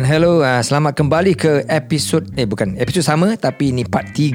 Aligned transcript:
And 0.00 0.08
hello, 0.08 0.40
uh, 0.40 0.64
selamat 0.64 0.96
kembali 0.96 1.36
ke 1.36 1.68
episod 1.68 2.24
eh 2.32 2.48
bukan 2.48 2.72
episod 2.80 3.04
sama 3.04 3.36
tapi 3.36 3.68
ni 3.68 3.84
part 3.84 4.16
3. 4.16 4.32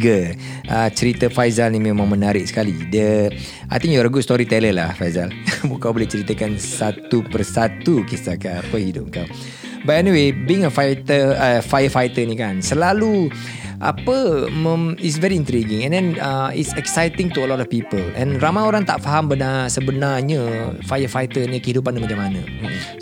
Uh, 0.69 0.89
cerita 0.93 1.25
Faizal 1.25 1.73
ni 1.73 1.81
memang 1.81 2.05
menarik 2.05 2.45
sekali. 2.45 2.85
Dia 2.93 3.33
I 3.73 3.77
think 3.81 3.97
you're 3.97 4.05
a 4.05 4.13
good 4.13 4.21
storyteller 4.21 4.69
lah 4.69 4.93
Faizal. 4.93 5.33
kau 5.81 5.89
boleh 5.89 6.05
ceritakan 6.05 6.61
satu 6.61 7.25
persatu 7.25 8.05
kisah 8.05 8.37
ke 8.37 8.45
apa 8.45 8.77
hidup 8.77 9.09
kau. 9.09 9.25
But 9.81 10.05
anyway, 10.05 10.37
being 10.37 10.69
a 10.69 10.73
fighter 10.73 11.33
uh, 11.33 11.65
firefighter 11.65 12.29
ni 12.29 12.37
kan 12.37 12.61
selalu 12.61 13.33
apa 13.79 14.47
mem, 14.51 14.95
is 14.99 15.17
very 15.19 15.35
intriguing 15.35 15.83
and 15.87 15.93
then 15.93 16.07
uh, 16.19 16.51
it's 16.51 16.71
exciting 16.75 17.31
to 17.31 17.43
a 17.43 17.47
lot 17.47 17.59
of 17.59 17.67
people. 17.67 18.01
And 18.15 18.39
ramai 18.39 18.63
orang 18.63 18.87
tak 18.87 19.03
faham 19.03 19.27
benar 19.31 19.67
sebenarnya 19.67 20.75
firefighter 20.87 21.47
ni 21.47 21.59
kehidupan 21.59 21.97
dia 21.97 22.03
macam 22.03 22.19
mana. 22.19 22.41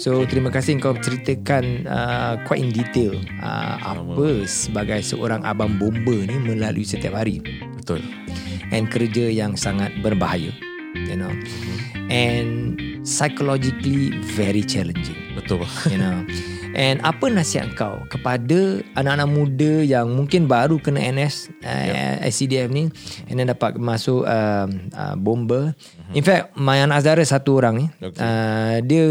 So 0.01 0.25
terima 0.25 0.49
kasih 0.49 0.81
kau 0.81 0.97
ceritakan 0.97 1.85
uh, 1.85 2.33
quite 2.47 2.61
in 2.63 2.71
detail 2.73 3.17
uh, 3.43 3.75
apa 3.81 4.47
sebagai 4.49 5.03
seorang 5.05 5.45
abang 5.45 5.77
bomba 5.77 6.15
ni 6.25 6.35
melalui 6.39 6.87
setiap 6.87 7.17
hari. 7.17 7.43
Betul. 7.77 7.99
and 8.73 8.89
kerja 8.89 9.29
yang 9.29 9.53
sangat 9.53 9.93
berbahaya 10.01 10.49
you 10.97 11.15
know. 11.15 11.29
And 12.09 12.79
psychologically 13.05 14.15
very 14.33 14.65
challenging. 14.65 15.17
Betul. 15.37 15.65
you 15.89 15.99
know 16.01 16.25
And 16.73 17.01
apa 17.05 17.29
nasihat 17.29 17.77
kau 17.77 18.01
kepada 18.09 18.81
anak-anak 18.97 19.29
muda 19.29 19.71
yang 19.85 20.09
mungkin 20.09 20.49
baru 20.49 20.81
kena 20.81 21.05
NS 21.13 21.53
uh, 21.61 22.25
SCDF 22.25 22.69
ni 22.73 22.89
and 23.29 23.37
then 23.37 23.49
dapat 23.49 23.77
masuk 23.77 24.25
uh, 24.25 24.65
uh, 24.97 25.15
bomber. 25.17 25.77
In 26.17 26.25
fact, 26.25 26.53
my 26.57 26.81
anak 26.81 27.05
Azhar 27.05 27.17
satu 27.21 27.61
orang 27.61 27.75
ni. 27.77 27.87
Okay. 28.01 28.19
Uh, 28.21 28.75
dia 28.85 29.03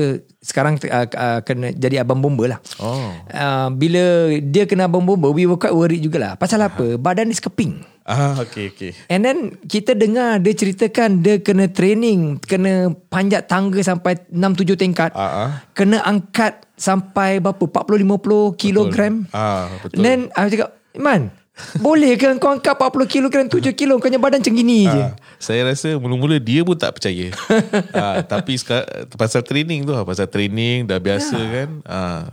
sekarang 0.43 0.79
uh, 0.91 1.07
uh, 1.07 1.41
kena 1.47 1.71
jadi 1.71 2.03
abang 2.03 2.19
bomber 2.19 2.51
lah. 2.51 2.61
Oh. 2.83 3.15
Uh, 3.31 3.69
bila 3.75 4.35
dia 4.43 4.67
kena 4.67 4.91
abang 4.91 5.07
bomber, 5.07 5.31
we 5.31 5.47
were 5.47 5.59
quite 5.59 5.75
worried 5.75 6.03
jugalah. 6.03 6.35
Pasal 6.35 6.63
apa? 6.67 6.99
Badan 6.99 7.31
dia 7.31 7.39
sekeping. 7.39 7.92
Ah, 8.03 8.35
okay, 8.43 8.75
okay. 8.75 8.91
And 9.07 9.23
then 9.23 9.39
kita 9.63 9.95
dengar 9.95 10.43
dia 10.43 10.55
ceritakan 10.59 11.23
dia 11.23 11.39
kena 11.39 11.71
training, 11.71 12.43
kena 12.43 12.91
panjat 13.07 13.47
tangga 13.47 13.79
sampai 13.79 14.19
6-7 14.27 14.75
tingkat. 14.75 15.11
Ah, 15.15 15.47
ah. 15.47 15.51
Kena 15.71 16.03
angkat 16.03 16.67
sampai 16.75 17.39
berapa? 17.39 17.63
40-50 17.63 18.59
kilogram. 18.59 19.15
Ah, 19.31 19.71
betul. 19.87 20.03
Then 20.03 20.35
aku 20.35 20.49
cakap, 20.51 20.71
Iman, 20.99 21.31
boleh 21.79 22.19
ke 22.19 22.27
kau 22.43 22.51
angkat 22.51 22.75
40 22.75 23.07
kilogram, 23.07 23.47
7 23.47 23.71
kilo, 23.71 24.03
kau 24.03 24.11
punya 24.11 24.19
badan 24.19 24.43
macam 24.43 24.55
gini 24.57 24.91
je. 24.91 24.99
Ah, 24.99 25.15
saya 25.39 25.71
rasa 25.71 25.95
mula-mula 25.95 26.43
dia 26.43 26.67
pun 26.67 26.75
tak 26.75 26.99
percaya. 26.99 27.31
ah, 27.95 28.19
tapi 28.27 28.59
sekarang, 28.59 29.07
pasal 29.15 29.47
training 29.47 29.87
tu 29.87 29.95
lah. 29.95 30.03
Pasal 30.03 30.27
training 30.27 30.91
dah 30.91 30.99
biasa 30.99 31.39
Ya. 31.39 31.49
kan. 31.55 31.69
Ah, 31.87 32.27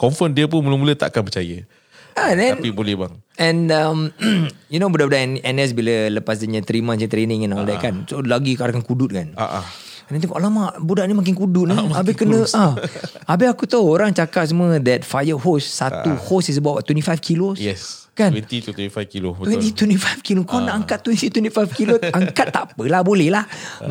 confirm 0.00 0.32
dia 0.32 0.48
pun 0.48 0.64
mula-mula 0.64 0.96
tak 0.96 1.12
akan 1.12 1.28
percaya. 1.28 1.68
Ah, 2.16 2.32
then, 2.34 2.58
Tapi 2.58 2.70
boleh 2.74 2.94
bang. 2.94 3.14
And 3.40 3.68
um, 3.72 3.98
you 4.72 4.78
know 4.78 4.90
budak-budak 4.90 5.42
NS 5.42 5.70
bila 5.72 6.10
lepas 6.10 6.38
dia 6.40 6.62
terima 6.62 6.98
je 6.98 7.06
training 7.06 7.46
and 7.46 7.54
all 7.54 7.64
that 7.64 7.80
kan. 7.80 8.06
So 8.10 8.20
lagi 8.20 8.58
kadang 8.58 8.82
kudut 8.82 9.10
kan. 9.14 9.34
Ah, 9.38 9.62
ah. 9.62 9.66
And 10.10 10.18
then 10.18 10.26
tengok 10.26 10.42
Alamak 10.42 10.82
budak 10.82 11.06
ni 11.06 11.14
makin 11.14 11.38
kudut 11.38 11.70
ni 11.70 11.78
Habis 11.94 12.18
kena 12.18 12.42
ah. 12.58 12.74
Habis 13.30 13.46
aku 13.46 13.70
tahu 13.70 13.94
Orang 13.94 14.10
cakap 14.10 14.42
semua 14.42 14.82
That 14.82 15.06
fire 15.06 15.38
hose 15.38 15.70
Satu 15.70 16.10
hose 16.18 16.50
is 16.50 16.58
about 16.58 16.82
25 16.82 17.22
kilos 17.22 17.62
Yes. 17.62 18.10
Kan 18.10 18.34
20 18.34 18.66
to 18.66 18.70
25 18.74 19.06
kilo. 19.06 19.38
Betul. 19.38 19.62
20, 19.62 19.94
25 19.94 20.26
kilo 20.26 20.42
Kau 20.42 20.58
nak 20.58 20.82
angkat 20.82 21.06
20, 21.06 21.30
25 21.54 21.78
kilo 21.78 21.94
Angkat 22.10 22.50
tak 22.50 22.74
apalah 22.74 23.06
Boleh 23.06 23.30
lah 23.30 23.46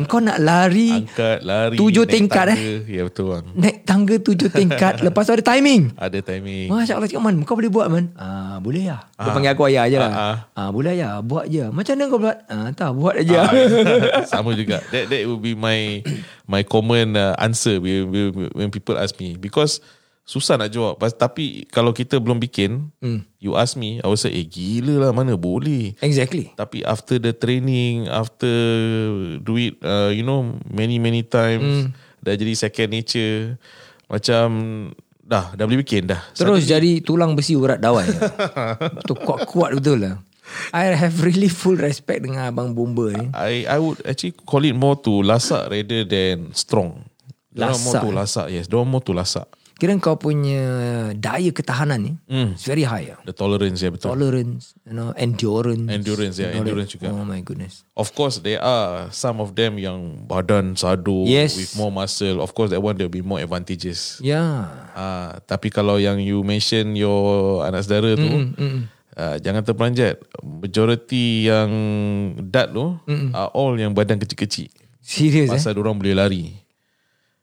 Kau 0.06 0.18
nak 0.18 0.38
lari 0.38 1.02
Angkat, 1.02 1.38
lari. 1.40 1.74
Tujuh 1.74 2.04
naik 2.04 2.12
tingkat, 2.12 2.46
tangga. 2.48 2.74
Ya 2.86 3.02
betul 3.02 3.24
bang. 3.28 3.44
Naik 3.52 3.76
tangga 3.82 4.14
tujuh 4.16 4.48
tingkat. 4.48 4.92
Lepas 5.06 5.22
tu 5.24 5.32
ada 5.32 5.44
timing? 5.44 5.90
Ada 5.94 6.18
timing. 6.20 6.66
Masya 6.68 6.94
Allah 6.94 7.06
cakap 7.06 7.22
Man 7.22 7.36
kau 7.42 7.54
boleh 7.54 7.68
buat 7.68 7.86
man? 7.86 8.14
Ah, 8.14 8.56
Boleh 8.56 8.86
lah. 8.86 9.02
Dia 9.14 9.30
panggil 9.30 9.50
aku 9.50 9.62
ayah 9.66 9.84
je 9.86 9.96
lah. 9.96 10.12
Ah, 10.12 10.36
ah, 10.54 10.68
Boleh 10.70 10.94
ayah 10.94 11.18
Buat 11.20 11.46
je. 11.46 11.66
Macam 11.66 11.92
mana 11.92 12.04
kau 12.06 12.18
buat? 12.18 12.36
Ah, 12.46 12.68
Tak 12.70 12.90
buat 12.92 13.14
aja 13.16 13.38
Ah, 13.40 13.50
sama 14.30 14.54
juga. 14.54 14.78
That 14.88 15.08
that 15.08 15.22
will 15.24 15.38
be 15.38 15.52
my 15.52 16.06
my 16.44 16.62
common 16.62 17.14
uh, 17.14 17.34
answer 17.36 17.78
when- 17.78 18.10
when 18.52 18.68
people 18.68 18.94
ask 18.94 19.16
me. 19.16 19.34
Because 19.34 19.82
susah 20.22 20.54
nak 20.54 20.70
jawab. 20.70 20.94
Pas, 20.94 21.10
tapi 21.10 21.66
kalau 21.68 21.90
kita 21.90 22.16
belum 22.16 22.38
bikin, 22.38 22.88
Hmm. 23.02 23.26
you 23.38 23.54
ask 23.54 23.74
me, 23.74 23.98
I 23.98 24.06
will 24.06 24.16
say, 24.16 24.30
eh 24.30 24.44
gila 24.44 25.08
lah 25.08 25.10
mana 25.10 25.34
boleh. 25.34 25.98
Exactly 25.98 26.54
Tapi 26.54 26.84
after 26.84 27.18
the 27.18 27.32
training, 27.32 28.06
after 28.06 28.50
do 29.38 29.54
it, 29.56 29.74
uh, 29.80 30.10
you 30.10 30.22
know, 30.22 30.54
many 30.66 30.96
many 30.96 31.22
times, 31.22 31.90
dah 32.20 32.34
jadi 32.34 32.54
second 32.54 32.90
nature. 32.90 33.58
Macam 34.06 34.46
dah 35.20 35.54
dah 35.54 35.64
boleh 35.64 35.82
bikin 35.82 36.10
dah. 36.10 36.18
Terus 36.34 36.66
jadi 36.66 36.98
tulang 37.00 37.34
besi 37.34 37.54
urat 37.54 37.78
dawai. 37.78 38.06
tu 39.08 39.14
kuat-kuat 39.14 39.78
betul 39.78 40.02
lah. 40.02 40.16
I 40.74 40.90
have 40.90 41.22
really 41.22 41.46
full 41.46 41.78
respect 41.78 42.26
dengan 42.26 42.50
abang 42.50 42.74
bomba 42.74 43.14
ni. 43.14 43.30
I 43.30 43.70
I 43.70 43.78
would 43.78 44.02
actually 44.02 44.34
call 44.34 44.66
it 44.66 44.74
more 44.74 44.98
to 44.98 45.22
lasak 45.22 45.70
rather 45.70 46.02
than 46.02 46.50
strong. 46.50 47.06
Diorang 47.50 47.78
more 47.82 47.94
Lasak, 47.94 48.02
to 48.02 48.08
eh? 48.10 48.14
lasak, 48.14 48.46
yes. 48.50 48.64
Diorang 48.66 48.90
more 48.90 49.02
to 49.02 49.14
lasak. 49.14 49.46
Kira 49.80 49.96
kau 49.96 50.20
punya 50.20 50.60
daya 51.16 51.48
ketahanan 51.56 51.98
ni 52.04 52.12
Hmm. 52.28 52.52
it's 52.52 52.68
very 52.68 52.84
high. 52.84 53.16
The 53.24 53.32
tolerance, 53.32 53.80
ya 53.80 53.88
betul. 53.88 54.12
Tolerance, 54.12 54.76
you 54.84 54.92
know, 54.92 55.16
endurance. 55.16 55.88
Endurance, 55.88 56.36
ya, 56.36 56.52
that. 56.52 56.60
endurance 56.60 56.92
juga. 56.92 57.08
Oh 57.08 57.24
my 57.24 57.40
goodness. 57.40 57.88
Of 57.96 58.12
course, 58.12 58.44
there 58.44 58.60
are 58.60 59.08
some 59.08 59.40
of 59.40 59.56
them 59.56 59.80
yang 59.80 60.28
badan 60.28 60.76
sado 60.76 61.24
Yes. 61.24 61.56
with 61.56 61.72
more 61.80 61.88
muscle. 61.88 62.44
Of 62.44 62.52
course, 62.52 62.68
that 62.70 62.84
one 62.84 63.00
there 63.00 63.08
will 63.08 63.16
be 63.16 63.24
more 63.24 63.40
advantages. 63.40 64.20
Yeah. 64.20 64.68
Ah, 64.92 65.40
tapi 65.48 65.72
kalau 65.72 65.96
yang 65.96 66.20
you 66.20 66.44
mention 66.44 66.92
your 66.92 67.64
anak 67.64 67.88
saudara 67.88 68.20
tu, 68.20 68.28
ah, 69.16 69.40
jangan 69.40 69.64
terperanjat. 69.64 70.20
Majority 70.44 71.48
yang 71.48 71.70
dad 72.52 72.76
tu 72.76 73.00
are 73.32 73.48
all 73.56 73.80
yang 73.80 73.96
badan 73.96 74.20
kecil-kecil. 74.20 74.68
Serius 75.00 75.48
eh? 75.48 75.56
Pasal 75.56 75.72
orang 75.80 75.96
boleh 75.96 76.12
lari. 76.12 76.44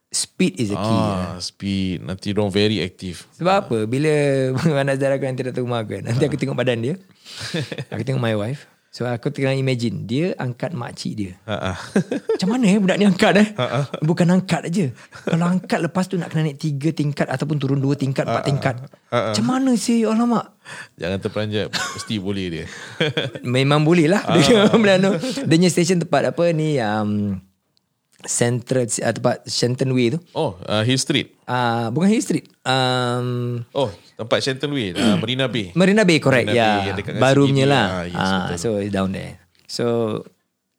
Speed 0.07 0.56
is 0.56 0.72
a 0.72 0.79
key. 0.79 0.97
eh? 1.03 1.12
Ah, 1.19 1.35
speed. 1.44 2.00
Nanti 2.00 2.31
orang 2.31 2.47
very 2.47 2.79
active. 2.79 3.28
Sebab 3.35 3.56
apa? 3.68 3.78
Bila 3.84 4.12
anak 4.79 4.95
saudara 4.95 5.19
aku 5.19 5.28
nanti 5.28 5.44
datang 5.44 5.68
rumah 5.68 5.84
aku 5.84 6.00
kan, 6.00 6.03
nanti 6.07 6.23
aku 6.23 6.40
tengok 6.40 6.56
badan 6.56 6.79
dia. 6.79 6.95
aku 7.91 8.03
tengok 8.07 8.23
my 8.23 8.31
wife. 8.40 8.72
So 8.88 9.03
aku 9.03 9.29
tengah 9.29 9.51
imagine 9.53 10.07
dia 10.07 10.31
angkat 10.40 10.72
makcik 10.73 11.13
dia. 11.13 11.31
Ah, 11.44 11.75
ah. 11.75 11.78
Macam 12.34 12.50
mana 12.56 12.66
eh 12.72 12.79
budak 12.79 12.97
ni 12.97 13.06
angkat 13.06 13.34
eh? 13.35 13.47
Bukan 14.01 14.25
angkat 14.31 14.72
aja. 14.72 14.90
Kalau 15.28 15.46
angkat 15.46 15.79
lepas 15.85 16.07
tu 16.07 16.16
nak 16.16 16.31
kena 16.31 16.50
naik 16.50 16.57
tiga 16.57 16.90
tingkat 16.96 17.28
ataupun 17.28 17.59
turun 17.59 17.78
dua 17.78 17.94
tingkat, 18.00 18.25
empat 18.25 18.47
tingkat. 18.47 18.75
Macam 19.12 19.46
mana 19.46 19.75
sih? 19.75 20.07
Alamak. 20.07 20.56
Jangan 20.97 21.19
terperanjat. 21.19 21.67
Mesti 21.69 22.16
boleh 22.17 22.46
dia. 22.47 22.66
Memang 23.46 23.84
boleh 23.84 24.07
lah. 24.07 24.23
Dia 24.34 24.72
Melano. 24.79 25.19
Dia 25.19 25.46
punya 25.46 25.69
station 25.69 26.01
tempat 26.01 26.31
apa 26.34 26.50
ni 26.56 26.79
um, 26.81 27.38
Central 28.28 28.84
uh, 28.84 29.12
tempat 29.12 29.36
Shenton 29.44 29.90
Way 29.92 30.14
tu. 30.14 30.20
oh, 30.32 30.60
uh, 30.62 30.84
Hill 30.84 30.96
Street. 30.96 31.34
Uh, 31.44 31.88
bukan 31.90 32.08
Hill 32.08 32.22
Street. 32.22 32.46
Um, 32.62 33.64
Oh, 33.72 33.88
tempat 34.14 34.40
Shenton 34.42 34.70
Way. 34.70 34.92
Uh, 34.92 35.16
Marina 35.16 35.48
Bay. 35.48 35.72
Marina 35.74 36.04
Bay 36.04 36.20
correct 36.20 36.46
Marina 36.46 36.60
ya 36.60 36.70
Bay 36.70 36.84
yang 36.86 36.98
dekat 36.98 37.12
dengan 37.14 37.24
baru 37.24 37.42
CBD. 37.42 37.50
punya 37.50 37.66
lah 37.66 37.86
Ah, 37.88 38.04
yes, 38.06 38.16
ah, 38.18 38.40
betul. 38.46 38.58
so 38.60 38.70
it's 38.78 38.92
down 38.92 39.10
there 39.10 39.34
so 39.66 39.86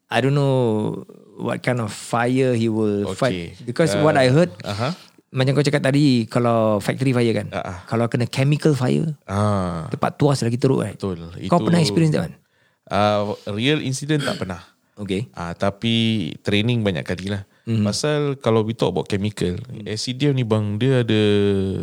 I 0.07 0.17
don't 0.19 0.33
know 0.33 1.01
what 1.35 1.59
kind 1.59 1.77
of 1.77 1.89
fire 1.89 2.53
he 2.53 2.67
will 2.67 3.09
Okay. 3.09 3.17
fight 3.17 3.35
because 3.63 3.93
Uh, 3.93 4.01
what 4.01 4.13
I 4.13 4.27
heard 4.27 4.49
aha. 4.61 4.93
macam 5.29 5.53
kau 5.53 5.61
cakap 5.61 5.81
tadi 5.83 6.25
kalau 6.25 6.77
factory 6.79 7.11
fire 7.11 7.33
kan 7.35 7.47
Ah, 7.49 7.61
ah. 7.63 7.77
kalau 7.85 8.05
kena 8.05 8.25
chemical 8.25 8.73
fire 8.73 9.13
Ah, 9.23 9.85
tempat 9.87 10.15
tuas 10.15 10.39
lagi 10.39 10.57
teruk 10.57 10.81
kan 10.81 10.93
betul. 10.93 11.17
kau 11.45 11.59
pernah 11.59 11.79
experience 11.79 12.11
that 12.11 12.25
one 12.25 12.37
Uh, 12.85 13.37
real 13.51 13.77
incident 13.79 14.17
tak 14.19 14.37
pernah. 14.39 14.65
Okay 14.99 15.31
Ah, 15.31 15.55
tapi 15.55 16.29
training 16.43 16.83
banyak 16.83 17.07
kali 17.07 17.31
lah. 17.31 17.47
Mhm. 17.63 17.69
Mm-hmm. 17.69 17.85
Pasal 17.85 18.19
kalau 18.41 18.65
we 18.65 18.73
talk 18.73 18.91
about 18.91 19.07
chemical, 19.07 19.55
mm. 19.69 19.85
SCDF 19.85 20.33
ni 20.33 20.43
bang, 20.43 20.75
dia 20.81 21.05
ada 21.05 21.21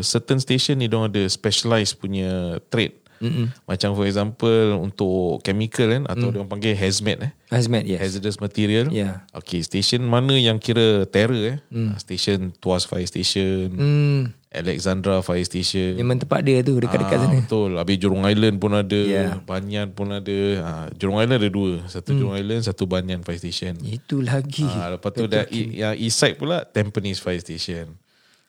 certain 0.03 0.43
station 0.43 0.77
ni 0.83 0.91
dia 0.91 0.99
ada 0.99 1.23
specialized 1.31 1.97
punya 2.03 2.61
trade. 2.69 2.99
Mm-hmm. 3.17 3.65
Macam 3.65 3.97
for 3.97 4.05
example 4.05 4.77
untuk 4.77 5.41
chemical 5.41 5.89
kan 5.89 6.05
atau 6.05 6.29
mm. 6.29 6.33
dia 6.37 6.39
orang 6.45 6.51
panggil 6.53 6.77
hazmat 6.77 7.17
eh. 7.25 7.33
hazmat 7.49 7.89
yes 7.89 8.01
Hazardous 8.05 8.37
material. 8.45 8.93
Yeah. 8.93 9.25
Okay, 9.33 9.65
station 9.65 10.05
mana 10.05 10.37
yang 10.37 10.61
kira 10.61 11.09
terror 11.09 11.57
eh? 11.57 11.59
Mm. 11.73 11.97
Station 11.97 12.53
Tuas 12.61 12.85
Fire 12.85 13.09
Station, 13.09 13.73
hmm, 13.73 14.21
Alexandra 14.57 15.21
Fire 15.21 15.45
Station. 15.45 15.95
memang 16.01 16.17
tempat 16.17 16.41
dia 16.41 16.65
tu 16.65 16.77
dekat-dekat 16.81 17.17
Ah, 17.17 17.23
sana 17.29 17.37
Betul. 17.45 17.71
Habis 17.77 17.97
Jurong 18.01 18.25
Island 18.25 18.57
pun 18.57 18.73
ada. 18.73 19.01
Ya. 19.05 19.37
Banyan 19.39 19.93
pun 19.93 20.09
ada. 20.11 20.39
Ah, 20.65 20.87
Jurong 20.97 21.21
Island 21.21 21.39
ada 21.45 21.51
dua. 21.53 21.85
Satu 21.87 22.13
hmm. 22.13 22.19
Jurong 22.19 22.37
Island, 22.41 22.63
satu 22.65 22.85
Banyan 22.89 23.21
Fire 23.21 23.39
Station. 23.39 23.77
itu 23.85 24.25
lagi 24.25 24.65
Ah, 24.65 24.97
lepas 24.97 25.13
tu 25.13 25.29
dah 25.29 25.45
yang 25.53 25.95
east 25.95 26.17
side 26.17 26.41
pula 26.41 26.65
Tampines 26.65 27.21
Fire 27.21 27.39
Station. 27.39 27.95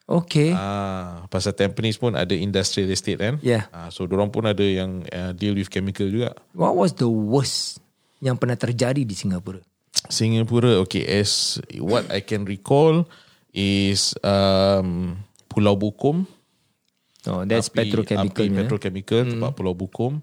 okay 0.07 0.55
Ah, 0.55 1.27
pasal 1.27 1.51
Tampines 1.51 1.99
pun 1.99 2.15
ada 2.15 2.31
industrial 2.31 2.87
estate 2.89 3.19
kan. 3.19 3.35
Yeah. 3.43 3.67
Ah, 3.75 3.91
so 3.91 4.07
orang 4.07 4.31
pun 4.31 4.47
ada 4.47 4.63
yang 4.63 5.03
uh, 5.11 5.35
deal 5.35 5.53
with 5.53 5.67
chemical 5.67 6.07
juga. 6.07 6.31
what 6.55 6.73
was 6.73 6.95
the 6.95 7.11
worst 7.11 7.83
yang 8.23 8.39
pernah 8.39 8.57
terjadi 8.57 9.03
di 9.05 9.13
Singapura 9.13 9.61
Singapura, 10.07 10.77
okay, 10.79 11.03
as 11.03 11.57
what 11.81 12.05
I 12.13 12.21
can 12.21 12.45
recall 12.45 13.09
is 13.51 14.13
um, 14.21 15.17
Pulau 15.57 15.73
Bukom. 15.73 16.29
Oh, 17.25 17.41
that's 17.49 17.73
api, 17.73 17.89
petrochemical 17.89 18.45
api 18.45 18.53
eh? 18.53 18.57
petrochemical 18.61 19.21
tempat 19.25 19.51
Pulau 19.57 19.73
Bukom. 19.73 20.21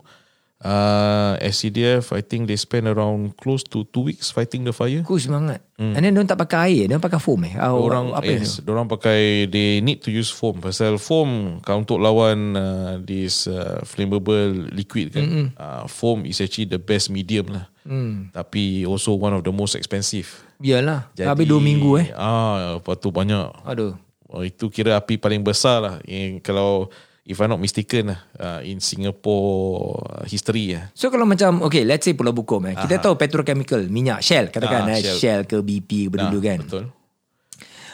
Uh, 0.65 1.37
SCDF, 1.45 2.17
I 2.17 2.25
think 2.25 2.49
they 2.49 2.57
spend 2.57 2.89
around 2.89 3.37
close 3.37 3.61
to 3.69 3.85
two 3.93 4.09
weeks 4.09 4.33
fighting 4.33 4.65
the 4.65 4.73
fire. 4.73 5.03
Aku 5.05 5.21
semangat. 5.21 5.61
Hmm. 5.77 5.93
And 5.93 6.07
then 6.07 6.17
diorang 6.17 6.31
tak 6.31 6.41
pakai 6.41 6.73
air, 6.73 6.87
diorang 6.89 7.05
pakai 7.05 7.21
foam 7.21 7.45
eh. 7.45 7.53
Oh, 7.61 7.85
Orang 7.85 8.17
apa 8.17 8.25
yes, 8.25 8.63
ni? 8.63 8.73
orang 8.73 8.89
pakai 8.89 9.51
they 9.51 9.85
need 9.85 10.01
to 10.01 10.09
use 10.09 10.33
foam 10.33 10.65
pasal 10.65 10.97
foam 10.97 11.61
kalau 11.61 11.85
untuk 11.85 12.01
lawan 12.01 12.57
uh, 12.57 12.97
this 13.05 13.45
uh, 13.45 13.83
flammable 13.85 14.71
liquid 14.73 15.13
kan. 15.13 15.27
Mm-hmm. 15.27 15.47
Uh, 15.59 15.85
foam 15.85 16.25
is 16.25 16.41
actually 16.41 16.71
the 16.71 16.81
best 16.81 17.13
medium 17.13 17.51
lah. 17.53 17.69
Mm. 17.85 18.33
Tapi 18.33 18.89
also 18.89 19.19
one 19.21 19.37
of 19.37 19.45
the 19.45 19.53
most 19.53 19.77
expensive. 19.77 20.33
Yalah. 20.65 21.13
Habis 21.13 21.45
dua 21.45 21.61
minggu 21.61 22.01
eh. 22.01 22.09
Ah, 22.17 22.81
lepas 22.81 22.97
tu 22.97 23.13
banyak. 23.13 23.53
Aduh. 23.69 24.01
Oh, 24.35 24.43
itu 24.43 24.67
kira 24.67 24.99
api 24.99 25.15
paling 25.15 25.47
besar 25.47 25.79
lah. 25.79 25.95
Yang 26.03 26.43
kalau 26.43 26.91
if 27.23 27.39
I'm 27.39 27.55
not 27.55 27.63
mistaken 27.63 28.11
lah 28.11 28.21
uh, 28.37 28.61
in 28.67 28.83
Singapore 28.83 30.03
uh, 30.03 30.25
history 30.27 30.75
lah. 30.75 30.91
So 30.93 31.09
kalau 31.09 31.23
macam 31.23 31.63
okay, 31.63 31.87
let's 31.87 32.03
say 32.03 32.19
Pulau 32.19 32.35
Bukom 32.35 32.67
eh. 32.67 32.75
Kita 32.75 32.99
tahu 32.99 33.15
petrochemical, 33.15 33.87
minyak 33.87 34.27
Shell 34.27 34.51
katakan 34.51 34.91
Ah, 34.91 34.99
eh, 34.99 35.07
Shell. 35.07 35.17
Shell 35.23 35.41
ke 35.47 35.57
BP 35.63 36.11
ke 36.11 36.17
dulu 36.19 36.39
kan. 36.43 36.59
Betul. 36.67 36.85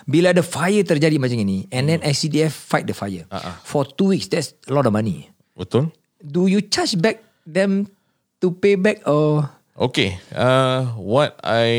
Bila 0.09 0.33
ada 0.33 0.41
fire 0.41 0.81
terjadi 0.81 1.21
macam 1.21 1.39
ini 1.39 1.69
and 1.69 1.93
then 1.93 2.01
SCDF 2.01 2.51
fight 2.57 2.89
the 2.89 2.97
fire. 2.97 3.29
Ah, 3.29 3.53
ah. 3.53 3.57
For 3.63 3.85
two 3.85 4.17
weeks 4.17 4.27
that's 4.33 4.57
a 4.65 4.73
lot 4.73 4.89
of 4.89 4.97
money. 4.97 5.29
Betul. 5.53 5.93
Do 6.25 6.49
you 6.49 6.65
charge 6.65 6.97
back 6.97 7.21
them 7.45 7.85
to 8.41 8.49
pay 8.57 8.81
back 8.81 9.05
or 9.05 9.45
Okay, 9.81 10.21
uh, 10.37 10.93
what 11.01 11.41
I 11.41 11.73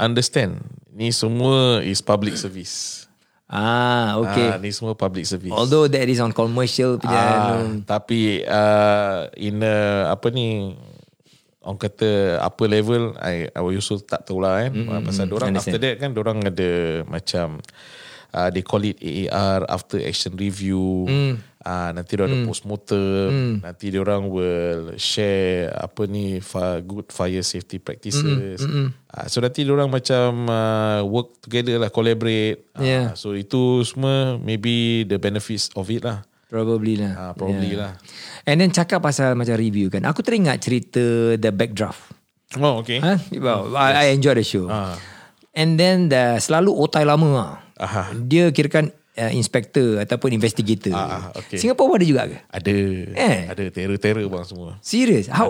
understand, 0.00 0.64
ni 0.88 1.12
semua 1.12 1.84
is 1.84 2.00
public 2.00 2.32
service. 2.40 3.04
Ah, 3.46 4.18
okay. 4.18 4.50
Ah, 4.50 4.58
ni 4.58 4.74
semua 4.74 4.98
public 4.98 5.22
service. 5.22 5.54
Although 5.54 5.86
that 5.86 6.06
is 6.10 6.18
on 6.18 6.34
commercial 6.34 6.98
punya 6.98 7.14
ah, 7.14 7.62
tapi 7.86 8.42
uh, 8.42 9.30
in 9.38 9.62
a, 9.62 10.10
apa 10.10 10.34
ni 10.34 10.74
orang 11.62 11.78
kata 11.78 12.42
apa 12.42 12.62
level 12.66 13.14
I 13.18 13.50
I 13.50 13.60
also 13.62 13.98
tak 14.02 14.26
tahu 14.26 14.38
lah 14.42 14.66
kan 14.66 14.72
mm-hmm. 14.74 15.02
pasal 15.02 15.26
orang 15.34 15.50
understand. 15.54 15.74
after 15.74 15.80
that 15.82 15.94
kan 15.98 16.10
orang 16.14 16.38
ada 16.46 16.70
macam 17.10 17.46
uh, 18.36 18.52
they 18.52 18.60
call 18.60 18.84
it 18.84 19.00
AAR 19.00 19.64
after 19.72 19.96
action 20.04 20.36
review 20.36 21.08
mm. 21.08 21.40
uh, 21.64 21.90
nanti 21.96 22.20
dia 22.20 22.28
ada 22.28 22.36
postmortem 22.44 23.32
mm. 23.32 23.54
nanti 23.64 23.88
dia 23.88 24.04
orang 24.04 24.28
will 24.28 24.92
share 25.00 25.72
apa 25.72 26.04
ni 26.04 26.44
fa- 26.44 26.84
good 26.84 27.08
fire 27.08 27.40
safety 27.40 27.80
practices 27.80 28.60
mm. 28.60 28.92
Uh, 29.16 29.24
so 29.32 29.40
nanti 29.40 29.64
dia 29.64 29.72
orang 29.72 29.88
macam 29.88 30.44
uh, 30.52 31.00
work 31.08 31.40
together 31.40 31.80
lah 31.80 31.88
collaborate 31.88 32.68
Yeah. 32.76 33.16
uh, 33.16 33.16
so 33.16 33.32
itu 33.32 33.80
semua 33.88 34.36
maybe 34.36 35.08
the 35.08 35.16
benefits 35.16 35.72
of 35.72 35.88
it 35.88 36.04
lah 36.04 36.28
Probably 36.46 36.94
lah. 36.94 37.12
Ah, 37.18 37.32
probably 37.34 37.74
lah. 37.74 37.98
And 38.46 38.62
then 38.62 38.70
cakap 38.70 39.02
pasal 39.02 39.34
macam 39.34 39.58
review 39.58 39.90
kan. 39.90 40.06
Aku 40.06 40.22
teringat 40.22 40.62
cerita 40.62 41.34
The 41.34 41.50
Backdraft. 41.50 42.14
Oh 42.62 42.78
okay 42.78 43.02
Ha? 43.02 43.18
Wow, 43.42 43.74
I, 43.74 44.06
I 44.06 44.14
enjoy 44.14 44.38
the 44.38 44.46
show. 44.46 44.70
Ah. 44.70 44.94
And 45.50 45.74
then 45.74 46.06
the, 46.06 46.38
selalu 46.38 46.70
otai 46.70 47.02
lama 47.02 47.28
lah. 47.34 47.65
Aha. 47.76 48.16
Dia 48.16 48.48
kirakan 48.52 48.88
uh, 49.16 49.32
inspector 49.32 50.00
ataupun 50.00 50.36
investigator. 50.36 50.92
Ah, 50.92 51.32
okay. 51.32 51.56
Singapore 51.56 51.88
pun 51.88 51.96
ada 51.98 52.06
juga 52.06 52.22
ke? 52.28 52.36
Ada 52.52 52.74
Eh. 53.16 53.38
Ada 53.48 53.62
terror-terror 53.72 54.24
bang 54.28 54.44
semua 54.44 54.70
Serius? 54.84 55.32
How, 55.32 55.48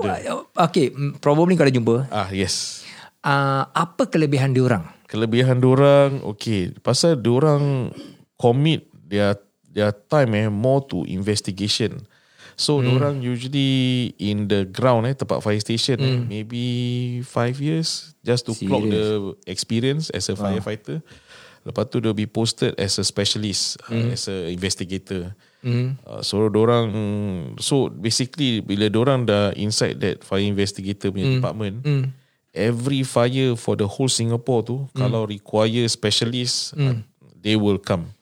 okay, 0.55 0.95
mm, 0.95 1.19
probably 1.19 1.59
kau 1.59 1.67
dah 1.67 1.75
jumpa. 1.75 1.97
Ah 2.09 2.31
yes 2.31 2.87
Uh, 3.27 3.67
apa 3.75 4.07
kelebihan 4.07 4.55
diorang? 4.55 4.87
Kelebihan 5.11 5.59
diorang 5.59 6.23
Okay 6.23 6.71
Pasal 6.79 7.19
diorang 7.19 7.91
Commit 8.39 8.87
Their 8.95 9.35
Their 9.67 9.91
time 10.07 10.31
eh 10.39 10.47
More 10.47 10.87
to 10.87 11.03
investigation 11.11 12.07
So 12.55 12.79
hmm. 12.79 12.87
diorang 12.87 13.17
usually 13.27 14.15
In 14.23 14.47
the 14.47 14.71
ground 14.71 15.11
eh 15.11 15.19
Tempat 15.19 15.43
fire 15.43 15.59
station 15.59 15.99
hmm. 15.99 16.07
eh, 16.07 16.19
Maybe 16.23 16.65
Five 17.27 17.59
years 17.59 18.15
Just 18.23 18.47
to 18.47 18.55
Serious? 18.55 18.71
clock 18.71 18.85
the 18.87 19.07
Experience 19.51 20.07
As 20.15 20.31
a 20.31 20.39
firefighter 20.39 21.03
Lepas 21.67 21.91
tu 21.91 21.99
they'll 21.99 22.15
be 22.15 22.31
posted 22.31 22.79
As 22.79 22.95
a 22.97 23.05
specialist 23.05 23.83
hmm. 23.91 23.93
uh, 23.93 24.15
As 24.15 24.31
a 24.31 24.55
investigator 24.55 25.35
Hmm. 25.67 25.99
Uh, 26.07 26.23
so 26.23 26.47
orang 26.47 26.95
so 27.59 27.91
basically 27.91 28.63
bila 28.63 28.87
orang 28.95 29.27
dah 29.27 29.51
inside 29.59 29.99
that 29.99 30.23
fire 30.23 30.47
investigator 30.47 31.11
punya 31.11 31.27
hmm. 31.27 31.37
department 31.43 31.77
hmm. 31.83 32.05
every 32.55 33.03
fire 33.03 33.59
for 33.59 33.75
the 33.75 33.83
whole 33.83 34.07
Singapore 34.07 34.63
tu 34.63 34.77
hmm. 34.87 34.95
kalau 34.95 35.27
require 35.27 35.83
specialist 35.91 36.71
hmm. 36.71 37.03
uh, 37.03 37.35
they 37.43 37.59
will 37.59 37.83
come 37.83 38.15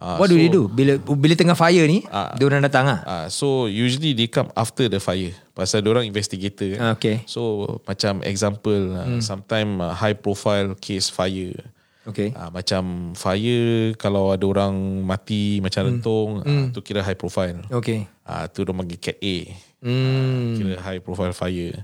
uh, 0.00 0.16
What 0.16 0.32
do 0.32 0.40
they 0.40 0.48
do? 0.48 0.66
Bila 0.66 0.96
bila 0.98 1.34
tengah 1.36 1.54
fire 1.54 1.84
ni, 1.84 2.02
Ah. 2.08 2.32
diorang 2.40 2.64
datang 2.64 2.88
ah. 2.88 3.00
Uh, 3.04 3.26
so 3.28 3.68
usually 3.68 4.16
they 4.16 4.26
come 4.26 4.48
after 4.56 4.88
the 4.88 4.98
fire 4.98 5.36
pasal 5.52 5.84
orang 5.84 6.08
investigator 6.08 6.72
kan. 6.74 6.80
Ah, 6.80 6.90
okay. 6.96 7.22
so 7.28 7.68
macam 7.84 8.24
example 8.24 8.96
uh, 8.96 9.04
Hmm. 9.04 9.20
sometime 9.20 9.76
uh, 9.78 9.92
high 9.92 10.16
profile 10.16 10.72
case 10.80 11.12
fire 11.12 11.52
Okay. 12.02 12.34
Ah, 12.34 12.50
macam 12.50 13.14
fire 13.14 13.94
kalau 13.94 14.34
ada 14.34 14.42
orang 14.42 14.74
mati 15.00 15.62
macam 15.62 15.86
rentung 15.86 16.42
ah, 16.42 16.66
tu 16.74 16.82
kira 16.82 16.98
high 16.98 17.14
profile. 17.14 17.62
Okay. 17.70 18.10
Ah 18.22 18.46
tu 18.46 18.62
dia 18.62 18.74
panggil 18.74 18.98
cat 18.98 19.18
A. 19.18 19.36
Hmm. 19.82 20.54
Kira 20.54 20.78
high 20.78 20.98
profile 20.98 21.30
fire. 21.30 21.78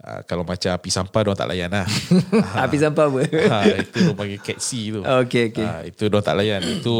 Ah, 0.00 0.20
kalau 0.24 0.44
macam 0.44 0.68
api 0.68 0.88
sampah 0.88 1.20
dia 1.22 1.32
tak 1.34 1.48
layan 1.48 1.72
lah. 1.72 1.88
Api 2.64 2.76
sampah 2.76 3.04
apa? 3.08 3.20
ah, 3.48 3.64
itu 3.80 3.98
dia 4.00 4.12
panggil 4.12 4.40
cat 4.40 4.58
C 4.58 4.68
tu. 4.92 5.00
Okay, 5.00 5.48
okay. 5.48 5.64
Ah, 5.64 5.80
itu 5.80 6.08
dia 6.08 6.20
tak 6.20 6.36
layan. 6.36 6.60
Itu 6.60 6.96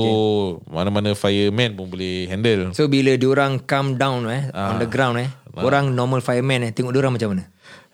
mana-mana 0.64 1.12
fireman 1.12 1.72
pun 1.72 1.88
boleh 1.88 2.28
handle. 2.28 2.72
So 2.72 2.88
bila 2.88 3.12
diorang 3.16 3.60
come 3.60 3.96
down 3.96 4.24
eh 4.28 4.48
Ah. 4.52 4.72
on 4.72 4.80
the 4.80 4.88
ground 4.88 5.20
eh, 5.20 5.28
orang 5.56 5.92
normal 5.92 6.20
fireman 6.20 6.64
eh 6.64 6.72
tengok 6.72 6.92
diorang 6.92 7.12
macam 7.12 7.36
mana? 7.36 7.44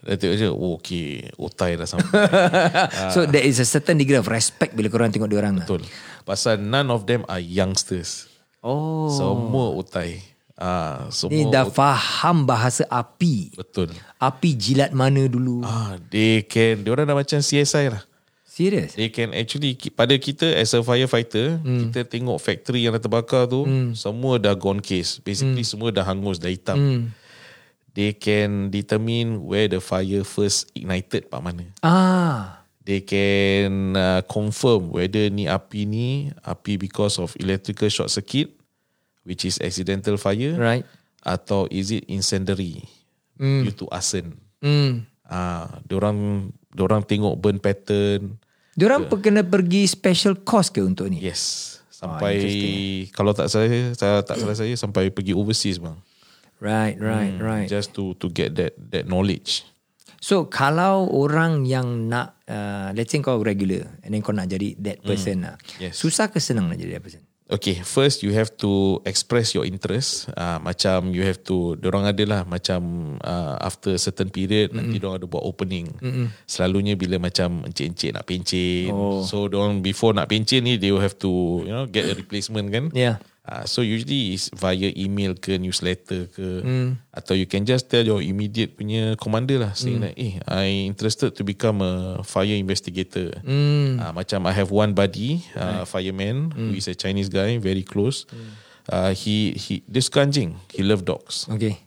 Dia 0.00 0.16
tengok 0.16 0.36
je, 0.40 0.48
oh, 0.48 0.80
okay, 0.80 1.28
otai 1.36 1.76
dah 1.76 1.84
sampai. 1.84 2.08
So 3.14 3.28
there 3.28 3.44
is 3.44 3.60
a 3.60 3.68
certain 3.68 4.00
degree 4.00 4.16
of 4.16 4.28
respect 4.32 4.72
bila 4.72 4.88
korang 4.88 5.12
tengok 5.12 5.28
diorang 5.28 5.60
lah. 5.60 5.68
Betul. 5.68 5.84
Pasal 6.24 6.56
none 6.56 6.88
of 6.88 7.04
them 7.04 7.28
are 7.28 7.42
youngsters. 7.42 8.28
Oh. 8.64 9.12
Semua 9.12 9.76
otai. 9.76 10.24
Ah, 10.60 11.08
semua 11.08 11.32
Ni 11.32 11.48
dah 11.48 11.64
faham 11.68 12.44
bahasa 12.44 12.84
api. 12.92 13.56
Betul. 13.56 13.96
Api 14.20 14.50
jilat 14.52 14.92
mana 14.92 15.24
dulu. 15.24 15.64
Ah, 15.64 15.96
they 16.12 16.44
can, 16.44 16.84
dia 16.84 16.92
orang 16.92 17.08
dah 17.08 17.16
macam 17.16 17.40
CSI 17.40 17.88
lah. 17.88 18.04
Serius? 18.44 18.92
They 18.92 19.08
can 19.08 19.32
actually 19.32 19.72
pada 19.94 20.12
kita 20.20 20.44
as 20.52 20.76
a 20.76 20.84
firefighter, 20.84 21.56
hmm. 21.64 21.88
kita 21.88 22.04
tengok 22.04 22.36
factory 22.36 22.84
yang 22.84 22.92
dah 22.92 23.00
terbakar 23.00 23.48
tu, 23.48 23.64
hmm. 23.64 23.96
semua 23.96 24.36
dah 24.36 24.52
gone 24.52 24.84
case. 24.84 25.16
Basically 25.24 25.64
hmm. 25.64 25.70
semua 25.72 25.88
dah 25.88 26.04
hangus, 26.04 26.36
dah 26.36 26.52
hitam. 26.52 26.76
Hmm. 26.76 27.02
They 27.90 28.14
can 28.14 28.70
determine 28.70 29.42
where 29.42 29.66
the 29.66 29.82
fire 29.82 30.22
first 30.22 30.70
ignited 30.78 31.26
pak 31.26 31.42
mana. 31.42 31.66
Ah. 31.82 32.62
They 32.86 33.02
can 33.02 33.94
uh, 33.94 34.22
confirm 34.24 34.94
whether 34.94 35.28
ni 35.28 35.50
api 35.50 35.84
ni 35.84 36.30
api 36.42 36.78
because 36.80 37.18
of 37.18 37.34
electrical 37.38 37.90
short 37.90 38.08
circuit, 38.10 38.50
which 39.26 39.44
is 39.44 39.60
accidental 39.60 40.16
fire, 40.16 40.56
Right. 40.56 40.86
atau 41.20 41.68
is 41.68 41.92
it 41.92 42.08
incendiary 42.08 42.82
mm. 43.36 43.68
due 43.68 43.74
to 43.74 43.86
arson. 43.92 44.32
Hmm. 44.64 45.04
Ah, 45.28 45.82
diorang 45.86 46.50
diorang 46.72 47.02
tengok 47.04 47.38
burn 47.38 47.58
pattern. 47.60 48.40
Diorang 48.74 49.06
yeah. 49.06 49.20
kena 49.20 49.42
pergi 49.44 49.84
special 49.86 50.40
course 50.40 50.72
ke 50.72 50.80
untuk 50.80 51.10
ni? 51.10 51.20
Yes. 51.20 51.76
Sampai 51.92 52.40
oh, 52.40 53.12
kalau 53.12 53.36
tak 53.36 53.52
saya, 53.52 53.92
saya 53.92 54.24
tak 54.24 54.40
salah 54.40 54.56
saya 54.56 54.72
sampai 54.72 55.12
pergi 55.12 55.36
overseas 55.36 55.76
bang. 55.76 56.00
Right, 56.60 56.94
right, 57.00 57.34
right. 57.40 57.66
Just 57.66 57.96
to 57.96 58.12
to 58.20 58.28
get 58.28 58.54
that 58.60 58.76
that 58.92 59.08
knowledge. 59.08 59.64
So 60.20 60.52
kalau 60.52 61.08
orang 61.08 61.64
yang 61.64 62.12
nak 62.12 62.36
uh, 62.44 62.92
let's 62.92 63.08
say 63.08 63.24
kau 63.24 63.40
regular 63.40 63.88
and 64.04 64.12
then 64.12 64.20
kau 64.20 64.36
nak 64.36 64.52
jadi 64.52 64.76
that 64.84 65.00
person 65.00 65.48
lah. 65.48 65.56
Yes. 65.80 65.96
Susah 65.96 66.28
ke 66.28 66.36
senang 66.36 66.68
nak 66.68 66.76
jadi 66.76 67.00
that 67.00 67.04
person? 67.04 67.24
Okay, 67.50 67.82
first 67.82 68.22
you 68.22 68.30
have 68.30 68.54
to 68.62 69.02
express 69.02 69.58
your 69.58 69.66
interest. 69.66 70.30
Uh, 70.38 70.62
macam 70.62 71.10
you 71.10 71.26
have 71.26 71.42
to, 71.42 71.74
orang 71.82 72.06
ada 72.06 72.22
lah 72.22 72.42
macam 72.46 72.78
uh, 73.26 73.58
after 73.58 73.98
certain 73.98 74.30
period 74.30 74.70
mm-hmm. 74.70 74.86
nanti 74.86 75.02
orang 75.02 75.18
ada 75.18 75.26
buat 75.26 75.42
opening. 75.42 75.90
Mm-hmm. 75.98 76.26
Selalunya 76.46 76.94
bila 76.94 77.18
macam 77.18 77.66
encik-encik 77.66 78.14
nak 78.14 78.22
pencin. 78.22 78.94
Oh. 78.94 79.26
So 79.26 79.50
orang 79.50 79.82
before 79.82 80.14
nak 80.14 80.30
pencin 80.30 80.62
ni 80.62 80.78
they 80.78 80.94
will 80.94 81.02
have 81.02 81.18
to 81.18 81.66
you 81.66 81.74
know 81.74 81.90
get 81.90 82.06
a 82.06 82.14
replacement 82.14 82.70
kan. 82.70 82.94
Yeah. 82.94 83.18
Uh, 83.50 83.66
so 83.66 83.82
usually 83.82 84.38
is 84.38 84.46
via 84.54 84.94
email 84.94 85.34
ke 85.34 85.58
newsletter 85.58 86.30
ke 86.30 86.62
mm. 86.62 86.94
atau 87.10 87.34
you 87.34 87.50
can 87.50 87.66
just 87.66 87.90
tell 87.90 88.06
your 88.06 88.22
immediate 88.22 88.78
punya 88.78 89.18
commander 89.18 89.58
lah 89.58 89.74
saying 89.74 89.98
mm. 89.98 90.04
that 90.06 90.14
eh 90.14 90.38
I 90.46 90.86
interested 90.86 91.34
to 91.34 91.42
become 91.42 91.82
a 91.82 92.22
fire 92.22 92.54
investigator. 92.54 93.34
Mm. 93.42 93.98
Uh, 93.98 94.12
macam 94.14 94.46
I 94.46 94.54
have 94.54 94.70
one 94.70 94.94
buddy 94.94 95.42
uh, 95.58 95.82
fireman 95.82 96.54
mm. 96.54 96.70
who 96.70 96.78
is 96.78 96.86
a 96.86 96.94
Chinese 96.94 97.26
guy 97.26 97.58
very 97.58 97.82
close. 97.82 98.22
Mm. 98.30 98.50
Uh, 98.86 99.10
he 99.18 99.58
he 99.58 99.82
dia 99.82 99.98
suka 99.98 100.22
anjing. 100.22 100.54
He 100.70 100.86
love 100.86 101.02
dogs. 101.02 101.50
Okay. 101.50 101.82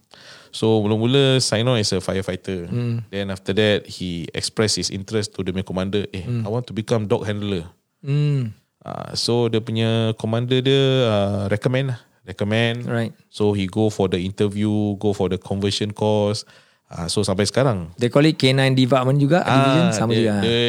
So 0.52 0.84
mula-mula 0.84 1.40
sign 1.40 1.64
on 1.66 1.80
as 1.80 1.96
a 1.96 2.04
firefighter. 2.04 2.68
Mm. 2.68 3.08
Then 3.08 3.32
after 3.32 3.56
that 3.56 3.88
he 3.88 4.28
express 4.36 4.76
his 4.76 4.92
interest 4.92 5.32
to 5.40 5.48
the 5.48 5.56
main 5.56 5.64
commander. 5.64 6.12
Eh, 6.12 6.28
mm. 6.28 6.44
I 6.44 6.52
want 6.52 6.68
to 6.68 6.76
become 6.76 7.08
dog 7.08 7.24
handler. 7.24 7.72
Hmm. 8.04 8.52
Uh, 8.84 9.16
so 9.16 9.48
dia 9.48 9.64
punya 9.64 10.12
commander 10.20 10.60
dia 10.60 10.84
uh, 11.08 11.44
recommend 11.48 11.96
lah 11.96 12.00
recommend. 12.24 12.88
Right. 12.88 13.12
So 13.28 13.52
he 13.52 13.68
go 13.68 13.92
for 13.92 14.08
the 14.08 14.20
interview, 14.20 14.96
go 14.96 15.12
for 15.12 15.28
the 15.28 15.36
conversion 15.36 15.92
course. 15.92 16.48
Uh, 16.88 17.08
so 17.12 17.20
sampai 17.24 17.44
sekarang. 17.44 17.92
They 18.00 18.08
call 18.08 18.24
it 18.24 18.40
K9 18.40 18.76
department 18.76 19.20
juga 19.20 19.44
division 19.44 19.88
sama 19.92 20.12
Ah, 20.12 20.16
dia, 20.16 20.20
juga. 20.24 20.34
Dia, 20.40 20.64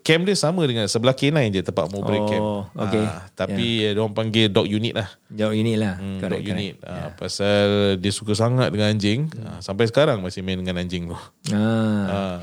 camp 0.00 0.22
dia 0.24 0.36
sama 0.38 0.62
dengan 0.64 0.88
sebelah 0.88 1.12
K9 1.12 1.52
je 1.52 1.60
tempat 1.60 1.92
mau 1.92 2.00
break 2.00 2.24
Oh, 2.24 2.30
camp. 2.30 2.44
okay. 2.72 3.04
Ah, 3.04 3.28
tapi 3.36 3.84
yeah. 3.84 3.92
dia 3.92 4.00
orang 4.00 4.16
panggil 4.16 4.48
dog 4.48 4.64
unit 4.64 4.96
lah. 4.96 5.08
Jauh 5.28 5.52
ini 5.52 5.76
lah. 5.76 6.00
Hmm, 6.00 6.16
correct, 6.16 6.40
dog 6.40 6.44
correct. 6.48 6.56
unit. 6.56 6.74
Ah, 6.80 7.12
pasal 7.12 7.66
dia 8.00 8.12
suka 8.14 8.32
sangat 8.32 8.72
dengan 8.72 8.88
anjing. 8.88 9.28
Ah, 9.44 9.60
sampai 9.60 9.84
sekarang 9.84 10.24
masih 10.24 10.40
main 10.40 10.56
dengan 10.56 10.80
anjing 10.80 11.04
tu. 11.04 11.18
Ah. 11.52 11.60
Ah. 12.08 12.36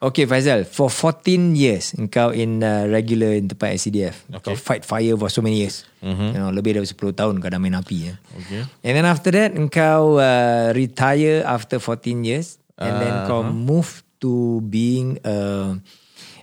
Okay 0.00 0.24
Faizal, 0.24 0.64
for 0.64 0.88
14 0.88 1.52
years 1.52 1.92
engkau 1.92 2.32
in 2.32 2.64
uh, 2.64 2.88
regular 2.88 3.36
in 3.36 3.52
tempat 3.52 3.76
SCDF. 3.76 4.16
Okay. 4.32 4.40
Kau 4.40 4.56
fight 4.56 4.80
fire 4.88 5.12
for 5.12 5.28
so 5.28 5.44
many 5.44 5.60
years. 5.60 5.84
Mhm. 6.00 6.26
You 6.32 6.40
know, 6.40 6.48
lebih 6.48 6.72
dari 6.72 6.88
10 6.88 7.12
tahun 7.12 7.36
kau 7.36 7.52
dah 7.52 7.60
main 7.60 7.76
api 7.76 8.08
ya. 8.08 8.14
Okay. 8.32 8.64
And 8.80 8.92
then 8.96 9.04
after 9.04 9.28
that 9.36 9.52
engkau 9.52 10.16
uh, 10.16 10.72
retire 10.72 11.44
after 11.44 11.76
14 11.76 12.24
years 12.24 12.56
and 12.80 12.96
then 12.96 13.12
Uh-huh. 13.12 13.28
kau 13.28 13.40
move 13.44 14.00
to 14.24 14.64
being 14.64 15.20
uh, 15.20 15.76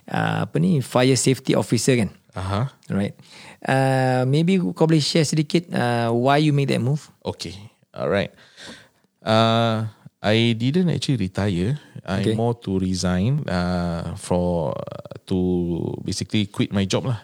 uh, 0.06 0.46
apa 0.46 0.54
ni 0.62 0.78
fire 0.78 1.18
safety 1.18 1.58
officer 1.58 1.98
kan. 1.98 2.14
Aha. 2.38 2.70
Right. 2.86 3.18
Uh, 3.58 4.22
maybe 4.30 4.62
kau 4.70 4.86
boleh 4.86 5.02
share 5.02 5.26
sedikit 5.26 5.66
uh, 5.74 6.14
why 6.14 6.38
you 6.38 6.54
make 6.54 6.70
that 6.70 6.78
move? 6.78 7.10
Okay. 7.26 7.58
Alright. 7.90 8.30
Uh, 9.18 9.90
I 10.18 10.52
didn't 10.58 10.90
actually 10.90 11.30
retire. 11.30 11.78
I 12.02 12.26
Okay. 12.26 12.34
more 12.34 12.54
to 12.66 12.78
resign 12.78 13.46
uh, 13.46 14.16
for 14.18 14.74
to 15.30 15.38
basically 16.02 16.48
quit 16.48 16.72
my 16.72 16.88
job 16.88 17.06
lah. 17.06 17.20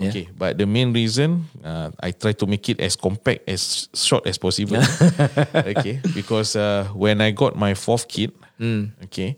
Okay, 0.00 0.26
but 0.34 0.56
the 0.58 0.66
main 0.66 0.90
reason 0.90 1.44
uh, 1.62 1.92
I 2.00 2.10
try 2.10 2.32
to 2.34 2.46
make 2.48 2.66
it 2.72 2.80
as 2.80 2.96
compact 2.96 3.44
as 3.46 3.86
short 3.94 4.26
as 4.26 4.34
possible. 4.40 4.80
okay, 5.76 6.00
because 6.16 6.56
uh, 6.56 6.88
when 6.96 7.20
I 7.20 7.30
got 7.30 7.54
my 7.54 7.74
fourth 7.78 8.08
kid, 8.08 8.32
okay, 9.06 9.36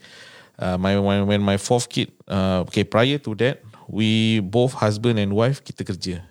uh, 0.56 0.78
my 0.78 0.96
when, 0.96 1.26
when 1.26 1.40
my 1.42 1.58
fourth 1.58 1.88
kid, 1.90 2.12
uh, 2.30 2.64
okay, 2.70 2.84
prior 2.86 3.18
to 3.26 3.34
that, 3.42 3.60
we 3.90 4.38
both 4.40 4.72
husband 4.78 5.18
and 5.18 5.34
wife 5.34 5.60
kita 5.66 5.82
kerja. 5.84 6.22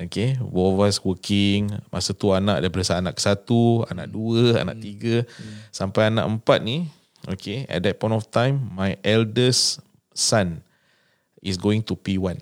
Okay, 0.00 0.40
both 0.40 0.80
of 0.80 0.80
us 0.88 0.96
working. 1.04 1.68
Masa 1.92 2.16
tu 2.16 2.32
anak 2.32 2.64
daripada 2.64 2.96
anak 2.96 3.20
satu, 3.20 3.84
anak 3.92 4.08
dua, 4.08 4.64
anak 4.64 4.80
tiga, 4.80 5.28
sampai 5.68 6.08
anak 6.08 6.24
empat 6.24 6.64
ni. 6.64 6.88
Okay, 7.28 7.68
at 7.68 7.84
that 7.84 8.00
point 8.00 8.16
of 8.16 8.24
time, 8.32 8.72
my 8.72 8.96
eldest 9.04 9.84
son 10.16 10.64
is 11.44 11.60
going 11.60 11.84
to 11.84 11.92
P1. 11.92 12.40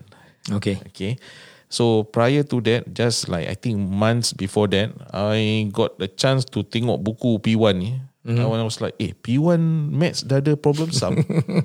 Okay. 0.55 0.79
Okay. 0.95 1.19
So 1.69 2.07
prior 2.09 2.41
to 2.49 2.63
that, 2.65 2.89
just 2.95 3.29
like 3.29 3.45
I 3.51 3.53
think 3.53 3.77
months 3.77 4.33
before 4.33 4.71
that, 4.73 4.95
I 5.13 5.69
got 5.69 6.01
the 6.01 6.09
chance 6.09 6.49
to 6.57 6.65
tengok 6.65 7.05
buku 7.05 7.43
P1 7.45 7.75
ni. 7.77 8.01
Mm-hmm. 8.29 8.61
I 8.61 8.67
was 8.69 8.85
like, 8.85 8.93
eh, 9.01 9.17
P1 9.17 9.89
maths 9.89 10.21
dah 10.21 10.45
ada 10.45 10.53
problem 10.53 10.93
sum. 10.93 11.17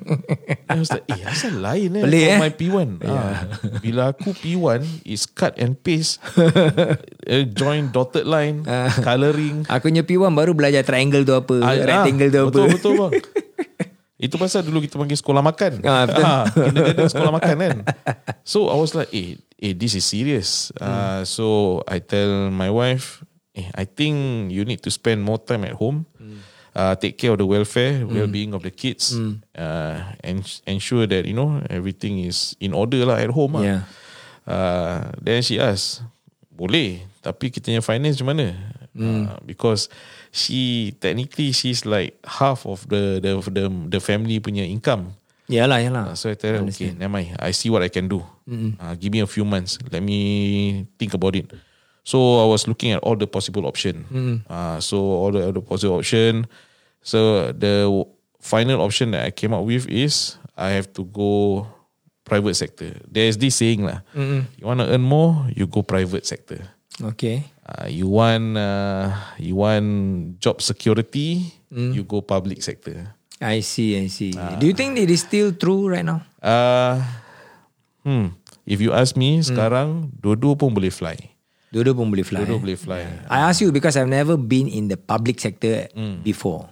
I 0.72 0.80
was 0.80 0.88
like, 0.96 1.04
eh, 1.12 1.20
asal 1.28 1.60
lain 1.60 2.00
eh 2.00 2.04
Pelik, 2.08 2.24
eh? 2.24 2.40
my 2.40 2.52
P1. 2.56 2.90
Ah, 3.14 3.46
bila 3.84 4.16
aku 4.16 4.32
P1 4.32 5.04
is 5.04 5.28
cut 5.28 5.60
and 5.60 5.76
paste, 5.76 6.24
uh, 6.40 7.44
join 7.52 7.92
dotted 7.92 8.24
line, 8.24 8.64
colouring. 9.04 9.68
Aku 9.68 9.92
punya 9.92 10.08
P1 10.08 10.32
baru 10.32 10.56
belajar 10.56 10.88
triangle 10.88 11.28
tu 11.28 11.36
apa, 11.36 11.56
Ah, 11.60 11.76
rectangle 11.76 12.32
tu 12.32 12.40
ah, 12.40 12.44
apa. 12.48 12.52
Betul, 12.56 12.68
betul 12.80 12.94
bang. 12.96 13.14
Itu 14.24 14.40
pasal 14.40 14.64
dulu 14.64 14.80
kita 14.80 14.96
panggil 14.96 15.20
sekolah 15.20 15.44
makan. 15.44 15.84
Ah, 15.84 16.08
betul. 16.08 16.24
Ah, 16.24 16.44
kindergarten 16.48 17.12
sekolah 17.12 17.32
makan 17.36 17.56
kan. 17.60 17.78
So 18.48 18.72
I 18.72 18.80
was 18.80 18.96
like, 18.96 19.12
eh, 19.12 19.36
eh 19.60 19.76
this 19.76 20.00
is 20.00 20.08
serious. 20.08 20.72
Uh, 20.80 21.28
so 21.28 21.80
I 21.92 22.00
tell 22.00 22.48
my 22.48 22.72
wife, 22.72 23.28
eh, 23.52 23.68
I 23.76 23.84
think 23.84 24.48
you 24.56 24.64
need 24.64 24.80
to 24.88 24.92
spend 24.96 25.28
more 25.28 25.44
time 25.44 25.68
at 25.68 25.76
home. 25.76 26.08
Uh, 26.74 26.98
take 26.98 27.22
care 27.22 27.30
of 27.30 27.38
the 27.38 27.46
welfare, 27.46 28.02
well-being 28.02 28.50
of 28.58 28.66
the 28.66 28.74
kids, 28.74 29.14
uh, 29.54 29.98
and 30.26 30.42
ensure 30.66 31.06
that 31.06 31.22
you 31.22 31.38
know 31.38 31.62
everything 31.70 32.18
is 32.18 32.58
in 32.58 32.74
order 32.74 33.06
lah 33.06 33.22
at 33.22 33.30
home. 33.30 33.54
lah. 33.54 33.62
Yeah. 33.62 33.82
Uh, 34.50 35.14
then 35.22 35.46
she 35.46 35.62
asked, 35.62 36.02
boleh, 36.50 37.06
tapi 37.22 37.54
kita 37.54 37.70
punya 37.70 37.82
finance 37.86 38.18
macam 38.18 38.34
mana? 38.34 38.48
Uh, 38.94 39.38
because 39.46 39.86
she 40.34 40.94
technically 40.98 41.54
she's 41.54 41.86
like 41.86 42.18
half 42.26 42.66
of 42.66 42.86
the 42.90 43.22
the 43.22 43.38
the, 43.54 43.66
the 43.94 44.02
family 44.02 44.42
punya 44.42 44.66
income. 44.66 45.14
Yalah, 45.50 45.78
yalah. 45.78 46.06
Uh, 46.10 46.16
so 46.18 46.30
I 46.30 46.38
tell 46.38 46.58
her, 46.58 46.66
okay, 46.66 46.94
never 46.98 47.14
mind. 47.14 47.38
I 47.38 47.54
see 47.54 47.70
what 47.70 47.86
I 47.86 47.90
can 47.94 48.10
do. 48.10 48.26
Uh, 48.82 48.98
give 48.98 49.14
me 49.14 49.22
a 49.22 49.30
few 49.30 49.46
months. 49.46 49.78
Let 49.94 50.02
me 50.02 50.20
think 50.98 51.14
about 51.14 51.38
it. 51.38 51.54
So 52.04 52.44
I 52.44 52.46
was 52.48 52.68
looking 52.68 52.92
at 52.92 53.00
all 53.04 53.16
the 53.16 53.28
possible 53.28 53.66
option. 53.66 54.04
Uh, 54.48 54.80
so 54.80 55.00
all 55.00 55.32
the, 55.32 55.46
all 55.48 55.56
the 55.56 55.64
possible 55.64 55.96
option. 55.96 56.48
So 57.02 57.52
the 57.52 57.88
final 58.40 58.84
option 58.84 59.12
that 59.12 59.26
I 59.26 59.32
came 59.32 59.56
up 59.56 59.64
with 59.64 59.88
is 59.88 60.38
I 60.56 60.76
have 60.76 60.92
to 60.94 61.04
go 61.08 61.66
private 62.24 62.56
sector. 62.56 62.96
There's 63.08 63.40
this 63.40 63.56
saying 63.56 63.84
lah. 63.88 64.04
You 64.16 64.68
want 64.68 64.80
to 64.84 64.88
earn 64.88 65.04
more, 65.04 65.48
you 65.56 65.68
go 65.68 65.84
private 65.84 66.28
sector. 66.28 66.60
Okay. 67.02 67.48
Uh, 67.64 67.88
you 67.88 68.12
want 68.12 68.60
uh, 68.60 69.16
you 69.40 69.56
want 69.56 70.40
job 70.44 70.62
security, 70.62 71.56
you 71.72 72.04
go 72.04 72.22
public 72.22 72.62
sector. 72.62 73.16
I 73.42 73.60
see, 73.60 73.98
I 74.00 74.08
see. 74.08 74.32
Ah. 74.38 74.56
Do 74.56 74.68
you 74.68 74.76
think 74.76 75.00
it 75.00 75.12
is 75.12 75.24
still 75.24 75.52
true 75.52 75.90
right 75.92 76.06
now? 76.06 76.24
Uh, 76.40 77.04
hmm. 78.04 78.36
If 78.64 78.80
you 78.80 78.96
ask 78.96 79.20
me, 79.20 79.44
sekarang 79.44 80.16
dua-dua 80.16 80.56
pun 80.56 80.72
boleh 80.72 80.92
fly. 80.92 81.33
Dua-dua 81.74 81.98
pun 81.98 82.14
boleh 82.14 82.22
fly. 82.22 82.46
Dua-dua 82.46 82.58
eh? 82.58 82.62
boleh 82.62 82.78
fly. 82.78 83.02
I 83.28 83.50
ask 83.50 83.66
you 83.66 83.74
because 83.74 83.98
I've 83.98 84.06
never 84.12 84.38
been 84.38 84.70
in 84.70 84.94
the 84.94 84.98
public 84.98 85.42
sector 85.42 85.90
Hmm. 85.98 86.22
before. 86.22 86.70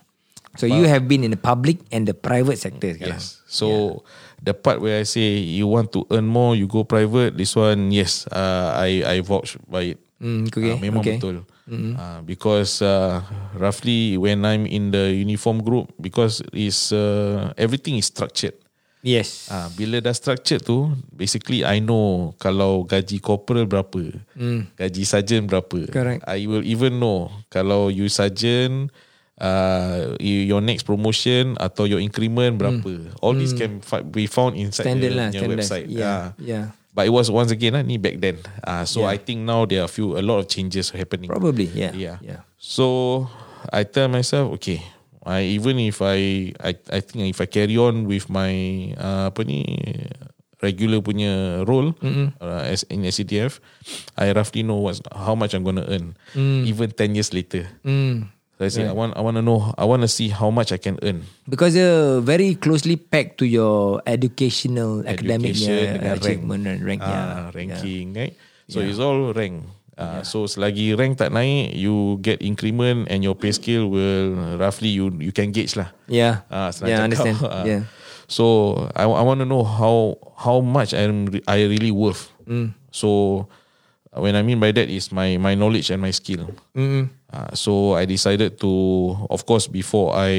So 0.59 0.67
you 0.67 0.83
have 0.83 1.07
been 1.07 1.23
in 1.23 1.31
the 1.31 1.39
public 1.39 1.79
and 1.95 2.03
the 2.03 2.11
private 2.13 2.59
sector 2.59 2.91
sekarang. 2.91 3.17
Yes. 3.17 3.39
So 3.47 4.03
the 4.37 4.51
part 4.51 4.83
where 4.83 4.99
I 4.99 5.07
say 5.07 5.39
you 5.39 5.63
want 5.65 5.95
to 5.95 6.03
earn 6.11 6.27
more, 6.27 6.59
you 6.59 6.67
go 6.67 6.83
private. 6.83 7.39
This 7.39 7.55
one, 7.55 7.87
yes, 7.89 8.27
uh, 8.27 8.75
I 8.75 8.99
I 8.99 9.15
vouch 9.23 9.55
by 9.65 9.95
it. 9.95 9.99
Hmm, 10.19 10.51
okay, 10.51 10.75
Ah, 10.75 10.77
memang 10.77 11.01
okay. 11.01 11.17
betul. 11.17 11.47
Uh, 11.71 12.19
because 12.27 12.83
uh, 12.83 13.23
roughly 13.55 14.19
when 14.19 14.43
I'm 14.43 14.67
in 14.67 14.91
the 14.91 15.07
uniform 15.15 15.63
group, 15.63 15.87
because 15.95 16.43
is 16.51 16.91
uh, 16.91 17.55
everything 17.55 17.95
is 17.95 18.11
structured. 18.11 18.59
Yes. 19.01 19.49
Ah, 19.49 19.65
bila 19.69 19.97
dah 19.97 20.13
structured 20.13 20.61
tu, 20.61 20.93
basically 21.09 21.65
I 21.65 21.81
know 21.81 22.37
kalau 22.37 22.85
gaji 22.85 23.17
corporal 23.17 23.65
berapa, 23.65 24.13
gaji 24.77 25.03
sergeant 25.03 25.49
berapa. 25.49 25.89
Correct. 25.89 26.21
I 26.23 26.45
will 26.45 26.61
even 26.61 26.97
know 26.97 27.33
kalau 27.49 27.89
you 27.89 28.05
sergeant, 28.07 28.93
uh, 29.37 30.13
you- 30.21 30.45
your 30.45 30.61
next 30.61 30.85
promotion 30.85 31.57
atau 31.57 31.89
your 31.89 31.97
increment 31.97 32.61
berapa. 32.61 33.09
All 33.19 33.33
this 33.33 33.51
can 33.51 33.81
be 34.13 34.29
found 34.29 34.53
inside 34.53 34.85
Standard 34.85 35.11
the, 35.11 35.17
lah, 35.17 35.27
standard. 35.33 35.49
website. 35.57 35.87
Yeah, 35.89 36.05
Ah. 36.05 36.25
yeah. 36.37 36.65
But 36.91 37.07
it 37.07 37.13
was 37.15 37.31
once 37.31 37.49
again 37.49 37.73
lah, 37.73 37.81
ni 37.81 37.95
back 37.95 38.19
then. 38.19 38.37
Ah, 38.61 38.83
so 38.83 39.07
Yeah. 39.07 39.15
I 39.15 39.17
think 39.17 39.41
now 39.41 39.63
there 39.63 39.81
are 39.81 39.89
few 39.89 40.13
a 40.13 40.21
lot 40.21 40.43
of 40.43 40.45
changes 40.45 40.91
happening. 40.91 41.31
Probably, 41.31 41.71
yeah. 41.73 41.95
Yeah. 41.95 42.17
yeah. 42.21 42.41
So 42.59 43.25
I 43.71 43.81
tell 43.81 44.11
myself, 44.11 44.51
okay, 44.59 44.83
I 45.21 45.53
even 45.53 45.77
if 45.77 46.01
I 46.01 46.51
I 46.57 46.73
I 46.89 46.99
think 47.05 47.29
if 47.29 47.37
I 47.37 47.45
carry 47.45 47.77
on 47.77 48.09
with 48.09 48.25
my 48.25 48.51
uh, 48.97 49.29
apa 49.29 49.45
ni 49.45 49.61
regular 50.61 51.01
punya 51.01 51.61
role 51.65 51.93
uh, 52.41 52.61
as 52.65 52.85
in 52.89 53.01
SCDF, 53.05 53.61
I 54.17 54.29
roughly 54.33 54.61
know 54.61 54.77
what's 54.81 55.01
how 55.09 55.33
much 55.33 55.53
I'm 55.53 55.65
gonna 55.65 55.85
earn. 55.89 56.13
Even 56.37 56.93
ten 56.93 57.13
years 57.17 57.33
later, 57.33 57.65
Mm. 57.81 58.29
so 58.57 58.61
I 58.65 58.69
say 58.69 58.85
I 58.85 58.93
want 58.93 59.17
I 59.17 59.21
want 59.25 59.41
to 59.41 59.45
know 59.45 59.73
I 59.73 59.85
want 59.89 60.05
to 60.05 60.09
see 60.09 60.29
how 60.29 60.53
much 60.53 60.69
I 60.69 60.77
can 60.77 61.01
earn. 61.01 61.25
Because 61.49 61.73
they're 61.73 62.21
very 62.21 62.53
closely 62.53 62.93
packed 62.97 63.41
to 63.41 63.45
your 63.49 64.05
educational, 64.05 65.01
academic 65.05 65.57
Education 65.57 65.97
dengan 65.97 66.13
achievement 66.17 66.63
and 66.69 66.79
rank. 66.85 67.01
Ah, 67.01 67.09
yeah. 67.09 67.37
ranking, 67.53 68.13
right? 68.13 68.33
So 68.69 68.79
it's 68.79 69.01
all 69.01 69.33
rank. 69.33 69.65
Uh, 69.99 70.23
So 70.23 70.47
selagi 70.47 70.95
rank 70.97 71.19
tak 71.19 71.29
naik, 71.29 71.75
you 71.75 72.17
get 72.23 72.41
increment 72.41 73.05
and 73.11 73.21
your 73.21 73.35
pay 73.35 73.51
scale 73.51 73.85
will 73.85 74.57
roughly 74.57 74.89
you 74.89 75.11
you 75.19 75.29
can 75.35 75.51
gauge 75.51 75.75
lah. 75.77 75.91
Yeah. 76.07 76.47
Ah, 76.49 76.71
senang 76.73 76.89
yeah, 76.89 76.99
cakap. 77.03 77.07
understand. 77.11 77.37
Ah. 77.51 77.63
yeah. 77.67 77.83
So 78.31 78.45
I 78.95 79.03
I 79.03 79.23
want 79.27 79.43
to 79.43 79.47
know 79.47 79.61
how 79.67 80.15
how 80.39 80.63
much 80.63 80.95
I'm 80.95 81.27
re- 81.27 81.43
I 81.45 81.67
really 81.67 81.91
worth. 81.91 82.31
Mm. 82.47 82.71
So 82.89 83.43
when 84.15 84.39
I 84.39 84.41
mean 84.41 84.57
by 84.63 84.71
that 84.71 84.87
is 84.87 85.11
my 85.11 85.35
my 85.35 85.53
knowledge 85.53 85.91
and 85.91 85.99
my 85.99 86.15
skill. 86.15 86.47
Mm. 86.71 87.11
Uh, 87.31 87.51
so 87.55 87.95
I 87.95 88.03
decided 88.07 88.59
to, 88.63 88.71
of 89.31 89.43
course, 89.47 89.67
before 89.67 90.15
I 90.15 90.31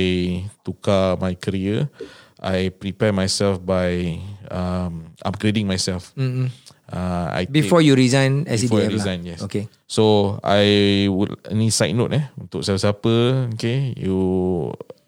tukar 0.61 1.17
my 1.21 1.33
career, 1.37 1.89
I 2.37 2.69
prepare 2.69 3.13
myself 3.13 3.61
by 3.61 4.21
um, 4.53 5.13
upgrading 5.25 5.65
myself. 5.65 6.13
Uh, 6.91 7.29
I 7.31 7.47
take- 7.47 7.55
Before 7.63 7.81
you 7.81 7.95
resign 7.95 8.45
SCDF 8.45 8.69
before 8.69 8.81
I 8.83 8.89
lah. 8.91 8.97
resign, 8.99 9.21
yes. 9.25 9.41
Okay. 9.45 9.71
So 9.87 10.37
I 10.43 10.65
would 11.09 11.39
ni 11.55 11.71
side 11.71 11.95
note 11.95 12.13
eh 12.17 12.25
untuk 12.37 12.65
siapa-siapa, 12.67 13.49
okay, 13.55 13.95
you 13.97 14.19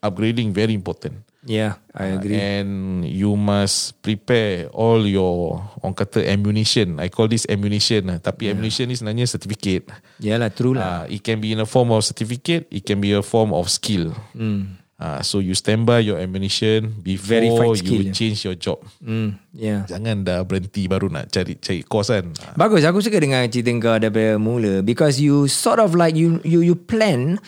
upgrading 0.01 0.53
very 0.53 0.73
important. 0.73 1.25
Yeah, 1.45 1.77
I 1.93 2.17
agree. 2.17 2.41
And 2.41 3.05
you 3.05 3.37
must 3.37 4.01
prepare 4.01 4.73
all 4.73 5.05
your 5.05 5.61
orang 5.85 5.93
kata 5.93 6.25
ammunition. 6.25 6.97
I 6.97 7.13
call 7.13 7.29
this 7.29 7.45
ammunition 7.53 8.09
lah. 8.09 8.17
Tapi 8.17 8.49
yeah. 8.49 8.57
ammunition 8.57 8.89
ni 8.89 8.97
sebenarnya 8.97 9.29
certificate. 9.29 9.93
Yalah, 10.25 10.49
true 10.49 10.73
lah. 10.73 11.05
Uh, 11.05 11.13
it 11.13 11.21
can 11.21 11.45
be 11.45 11.53
in 11.53 11.61
a 11.61 11.69
form 11.69 11.93
of 11.93 12.01
certificate. 12.01 12.65
It 12.73 12.89
can 12.89 12.97
be 12.97 13.13
a 13.13 13.21
form 13.21 13.53
of 13.53 13.69
skill. 13.69 14.17
Mm. 14.33 14.81
Uh, 14.95 15.19
so 15.27 15.43
you 15.43 15.59
stand 15.59 15.83
by 15.83 15.99
your 15.99 16.23
ammunition 16.23 16.95
before 17.03 17.43
you 17.43 17.75
skill, 17.75 18.05
change 18.15 18.47
your 18.47 18.55
job. 18.55 18.79
Mm. 19.03 19.35
Yeah. 19.51 19.83
Jangan 19.91 20.23
dah 20.23 20.47
berhenti 20.47 20.87
baru 20.87 21.11
nak 21.11 21.35
cari 21.35 21.59
cari 21.59 21.83
course 21.83 22.15
kan. 22.15 22.31
Ah, 22.39 22.55
Bagus, 22.55 22.87
aku 22.87 23.03
suka 23.03 23.19
dengan 23.19 23.43
cerita 23.51 23.75
kau 23.83 23.99
daripada 23.99 24.39
mula 24.39 24.87
because 24.87 25.19
you 25.19 25.51
sort 25.51 25.83
of 25.83 25.99
like 25.99 26.15
you 26.15 26.39
you 26.47 26.63
you 26.63 26.79
plan 26.79 27.43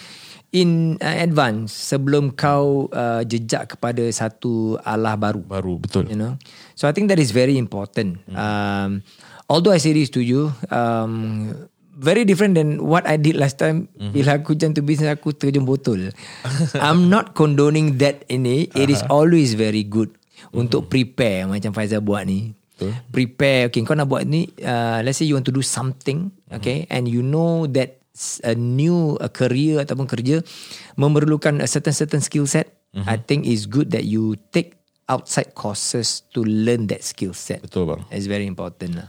in 0.51 0.99
uh, 0.99 1.17
advance 1.23 1.71
sebelum 1.71 2.35
kau 2.35 2.91
uh, 2.91 3.23
jejak 3.23 3.79
kepada 3.79 4.03
satu 4.11 4.75
alah 4.83 5.15
baru. 5.15 5.47
Baru 5.47 5.79
betul. 5.79 6.11
You 6.11 6.19
know, 6.19 6.35
so 6.75 6.91
I 6.91 6.93
think 6.97 7.15
that 7.15 7.23
is 7.23 7.31
very 7.31 7.55
important. 7.63 8.27
Um, 8.35 9.07
although 9.47 9.71
I 9.71 9.79
say 9.79 9.95
this 9.95 10.11
to 10.19 10.23
you, 10.23 10.51
um, 10.75 11.55
very 11.97 12.29
different 12.29 12.55
than 12.55 12.85
what 12.85 13.09
I 13.09 13.17
did 13.17 13.41
last 13.41 13.57
time. 13.57 13.89
Bila 13.97 14.39
aku 14.39 14.53
jam 14.55 14.77
tu 14.77 14.85
bisnes 14.85 15.09
aku 15.09 15.33
terjun 15.33 15.65
botol. 15.65 16.13
I'm 16.85 17.09
not 17.09 17.33
condoning 17.33 17.97
that 18.05 18.29
ini. 18.29 18.69
It 18.77 18.93
is 18.93 19.01
always 19.09 19.57
very 19.57 19.83
good 19.83 20.13
untuk 20.53 20.93
prepare 20.93 21.49
macam 21.49 21.73
Faizal 21.73 22.05
buat 22.05 22.29
ni. 22.29 22.53
Prepare. 23.09 23.73
Okay, 23.73 23.81
kau 23.89 23.97
nak 23.97 24.13
buat 24.13 24.29
ni. 24.29 24.53
Uh, 24.61 25.01
let's 25.01 25.17
say 25.17 25.25
you 25.25 25.33
want 25.33 25.49
to 25.49 25.55
do 25.55 25.65
something. 25.65 26.29
Okay, 26.53 26.85
and 26.93 27.09
you 27.09 27.25
know 27.25 27.65
that 27.73 28.05
a 28.45 28.53
new 28.53 29.17
a 29.21 29.29
career 29.33 29.81
ataupun 29.85 30.09
kerja 30.09 30.41
memerlukan 30.97 31.61
a 31.65 31.69
certain 31.69 31.97
certain 31.97 32.21
skill 32.21 32.45
set. 32.45 32.77
I 32.97 33.21
think 33.21 33.45
it's 33.45 33.69
good 33.69 33.93
that 33.93 34.09
you 34.09 34.41
take 34.57 34.81
outside 35.05 35.53
courses 35.53 36.25
to 36.33 36.41
learn 36.41 36.89
that 36.89 37.05
skill 37.05 37.37
set. 37.37 37.61
Betul 37.61 37.93
bang. 37.93 38.01
It's 38.09 38.25
very 38.25 38.49
important 38.49 38.97
lah. 38.97 39.09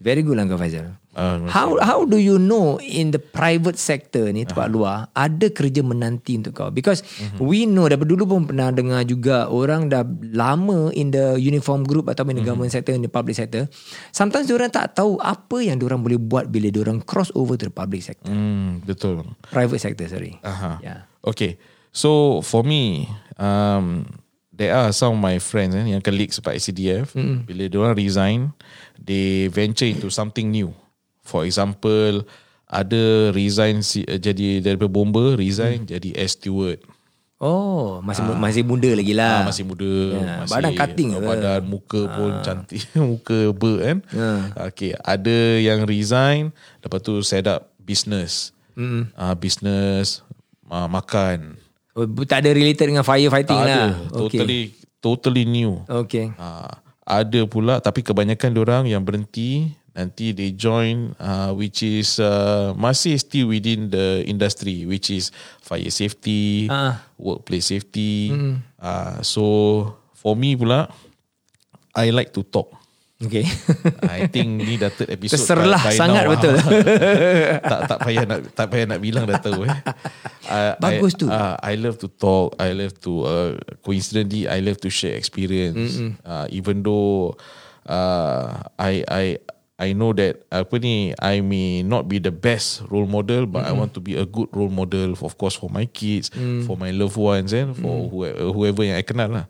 Very 0.00 0.24
good 0.24 0.40
lah 0.40 0.48
kau 0.48 0.56
Faizal. 0.56 0.96
Terima 1.12 1.52
how 1.52 1.76
how 1.82 2.00
do 2.08 2.16
you 2.16 2.38
know 2.38 2.78
in 2.80 3.12
the 3.12 3.18
private 3.18 3.76
sector 3.76 4.30
ni 4.30 4.46
tempat 4.48 4.70
luar 4.70 5.10
ada 5.12 5.50
kerja 5.52 5.84
menanti 5.84 6.40
untuk 6.40 6.56
kau? 6.56 6.70
Because 6.72 7.04
we 7.36 7.68
know 7.68 7.84
daripada 7.84 8.14
dulu 8.14 8.24
pun 8.24 8.48
pernah 8.48 8.72
dengar 8.72 9.04
juga 9.04 9.50
orang 9.52 9.92
dah 9.92 10.06
lama 10.32 10.88
in 10.96 11.12
the 11.12 11.36
uniform 11.36 11.84
group 11.84 12.08
ataupun 12.08 12.32
in 12.32 12.36
the 12.40 12.46
government 12.46 12.72
sector 12.72 12.96
in 12.96 13.04
the 13.04 13.12
public 13.12 13.36
sector. 13.36 13.68
Sometimes 14.14 14.48
orang 14.48 14.72
tak 14.72 14.96
tahu 14.96 15.20
apa 15.20 15.60
yang 15.60 15.76
orang 15.84 16.00
boleh 16.00 16.16
buat 16.16 16.48
bila 16.48 16.72
orang 16.80 17.04
cross 17.04 17.28
over 17.36 17.60
to 17.60 17.68
the 17.68 17.74
public 17.74 18.00
sector. 18.00 18.30
Hmm, 18.30 18.80
betul. 18.86 19.26
Private 19.52 19.82
sector 19.82 20.08
sorry. 20.08 20.40
Aha. 20.40 20.80
Yeah. 20.80 21.04
Okay. 21.26 21.60
So 21.90 22.40
for 22.46 22.62
me, 22.62 23.10
um, 23.34 24.06
there 24.60 24.76
are 24.76 24.92
some 24.92 25.16
of 25.16 25.20
my 25.24 25.40
friends 25.40 25.72
eh, 25.72 25.88
yang 25.88 26.04
colleagues 26.04 26.36
sebab 26.36 26.52
SCDF, 26.52 27.16
mm. 27.16 27.48
bila 27.48 27.64
diorang 27.66 27.96
resign, 27.96 28.52
they 29.10 29.50
venture 29.50 29.90
into 29.90 30.06
something 30.06 30.54
new. 30.54 30.70
For 31.26 31.42
example, 31.42 32.22
ada 32.70 33.34
resign 33.34 33.82
si- 33.82 34.06
uh, 34.06 34.22
jadi 34.22 34.62
daripada 34.62 34.86
bomber, 34.86 35.34
resign 35.34 35.82
mm. 35.82 35.88
jadi 35.90 36.08
air 36.14 36.30
steward. 36.30 36.78
Oh, 37.40 38.04
masih 38.04 38.20
masih 38.36 38.62
muda 38.68 38.92
lagi 38.92 39.16
lah. 39.16 39.42
Ah, 39.42 39.48
masih 39.48 39.64
muda, 39.64 39.88
Ya, 39.88 40.44
masih 40.44 40.52
badan 40.60 40.72
cutting 40.76 41.08
ke? 41.16 41.18
Badan 41.24 41.62
muka 41.64 42.00
pun 42.12 42.30
cantik, 42.44 42.84
muka 43.00 43.38
ber 43.56 43.76
kan. 43.80 43.98
Ya. 44.12 44.32
Okay, 44.68 44.92
ada 44.92 45.38
yang 45.56 45.88
resign, 45.88 46.52
lepas 46.84 47.00
tu 47.00 47.16
set 47.24 47.48
up 47.48 47.72
business. 47.80 48.52
Mm. 48.76 49.08
Uh, 49.16 49.34
business 49.40 50.20
uh, 50.68 50.84
makan. 50.84 51.56
Oh, 51.96 52.04
tak 52.28 52.44
ada 52.44 52.52
related 52.52 52.92
dengan 52.92 53.02
firefighting 53.02 53.56
Tak 53.56 53.66
lah. 53.66 53.88
ada. 53.88 54.12
Totally 54.12 54.76
totally 55.00 55.48
new. 55.48 55.80
Okay. 55.88 56.30
Uh, 56.36 56.70
ada 57.10 57.42
pula 57.50 57.82
tapi 57.82 58.06
kebanyakan 58.06 58.54
orang 58.54 58.84
yang 58.86 59.02
berhenti 59.02 59.74
nanti 59.90 60.30
they 60.30 60.54
join 60.54 61.10
uh, 61.18 61.50
which 61.50 61.82
is 61.82 62.22
uh, 62.22 62.70
masih 62.78 63.18
still 63.18 63.50
within 63.50 63.90
the 63.90 64.22
industry 64.24 64.86
which 64.86 65.10
is 65.10 65.34
fire 65.58 65.90
safety, 65.90 66.70
Ah. 66.70 67.02
workplace 67.18 67.74
safety. 67.74 68.30
Uh, 68.78 69.18
so 69.20 69.42
for 70.14 70.38
me 70.38 70.54
pula 70.54 70.86
I 71.90 72.14
like 72.14 72.30
to 72.38 72.46
talk. 72.46 72.70
Okay. 73.20 73.44
I 74.16 74.32
think 74.32 74.64
ni 74.64 74.80
dah 74.80 74.88
third 74.88 75.12
episode 75.12 75.36
Terserlah 75.36 75.76
by- 75.76 75.92
by 75.92 75.96
sangat 76.00 76.24
now. 76.24 76.32
betul. 76.32 76.54
tak 77.72 77.80
tak 77.84 77.98
payah 78.00 78.24
nak 78.24 78.38
tak 78.56 78.66
payah 78.72 78.86
nak 78.88 79.00
bilang 79.04 79.24
dah 79.28 79.36
tahu 79.36 79.68
eh. 79.68 79.76
Bagus 80.82 81.12
I, 81.12 81.20
tu. 81.20 81.26
Uh, 81.28 81.54
I 81.60 81.74
love 81.76 82.00
to 82.00 82.08
talk. 82.08 82.56
I 82.56 82.72
love 82.72 82.96
to 83.04 83.12
uh, 83.28 83.50
coincidentally 83.84 84.48
I 84.48 84.64
love 84.64 84.80
to 84.80 84.88
share 84.88 85.12
experience. 85.20 86.00
Uh, 86.24 86.48
even 86.48 86.80
though 86.80 87.36
uh, 87.84 88.64
I 88.80 89.04
I 89.04 89.24
I 89.80 89.96
know 89.96 90.12
that 90.12 90.44
apa 90.52 90.76
ni 90.76 91.16
I 91.16 91.40
may 91.40 91.80
not 91.80 92.04
be 92.04 92.20
the 92.20 92.28
best 92.28 92.84
role 92.92 93.08
model 93.08 93.48
but 93.48 93.64
I 93.64 93.72
want 93.72 93.96
to 93.96 94.00
be 94.04 94.12
a 94.12 94.28
good 94.28 94.52
role 94.52 94.68
model 94.68 95.16
of 95.16 95.40
course 95.40 95.56
for 95.56 95.72
my 95.72 95.88
kids, 95.88 96.28
for 96.68 96.76
my 96.76 96.92
loved 96.92 97.16
ones 97.16 97.56
and 97.56 97.72
for 97.72 98.12
whoever, 98.12 98.52
whoever 98.52 98.84
yang 98.84 99.00
I 99.00 99.04
kenal 99.08 99.32
lah. 99.32 99.46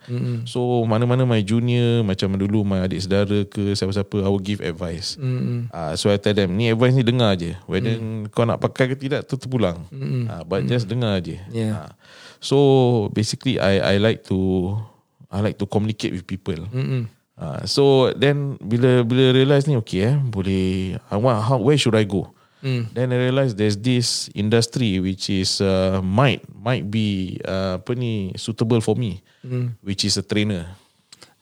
So 0.47 0.87
mana-mana 0.87 1.27
my 1.27 1.43
junior 1.43 2.07
macam 2.07 2.39
dulu 2.39 2.63
my 2.63 2.87
adik 2.87 3.03
saudara 3.03 3.43
ke 3.43 3.75
siapa-siapa 3.75 4.23
I 4.23 4.31
will 4.31 4.39
give 4.39 4.63
advice. 4.63 5.19
Uh, 5.75 5.99
so 5.99 6.15
I 6.15 6.17
tell 6.23 6.39
them 6.39 6.55
ni 6.55 6.71
advice 6.71 6.95
ni 6.95 7.03
dengar 7.03 7.35
je. 7.35 7.59
Whether 7.67 7.99
kau 8.31 8.47
nak 8.47 8.63
pakai 8.63 8.95
ke 8.95 8.95
tidak 8.95 9.27
tu 9.27 9.35
terpulang. 9.35 9.83
Uh, 9.91 10.47
but 10.47 10.63
just 10.63 10.87
dengar 10.87 11.19
je. 11.19 11.43
Yeah. 11.51 11.91
Uh, 11.91 11.91
so 12.39 12.57
basically 13.11 13.59
I 13.59 13.83
I 13.83 13.95
like 13.99 14.23
to 14.31 14.39
I 15.27 15.43
like 15.43 15.59
to 15.59 15.67
communicate 15.67 16.15
with 16.15 16.23
people. 16.23 16.71
Uh, 17.41 17.65
so 17.65 18.13
then 18.13 18.61
bila 18.61 19.01
bila 19.01 19.33
realize 19.33 19.65
ni 19.65 19.73
okay 19.73 20.13
eh 20.13 20.17
boleh 20.21 21.01
I 21.09 21.17
want 21.17 21.41
how 21.41 21.57
where 21.57 21.81
should 21.81 21.97
I 21.97 22.05
go? 22.05 22.29
Mm. 22.61 22.93
Then 22.93 23.09
I 23.17 23.19
realize 23.33 23.57
there's 23.57 23.81
this 23.81 24.29
industry 24.37 25.01
which 25.01 25.33
is 25.33 25.65
uh, 25.65 26.05
might 26.05 26.45
might 26.53 26.85
be 26.93 27.41
uh, 27.49 27.81
apa 27.81 27.97
ni 27.97 28.37
suitable 28.37 28.85
for 28.85 28.93
me, 28.93 29.25
which 29.81 30.05
is 30.05 30.21
a 30.21 30.25
trainer. 30.25 30.69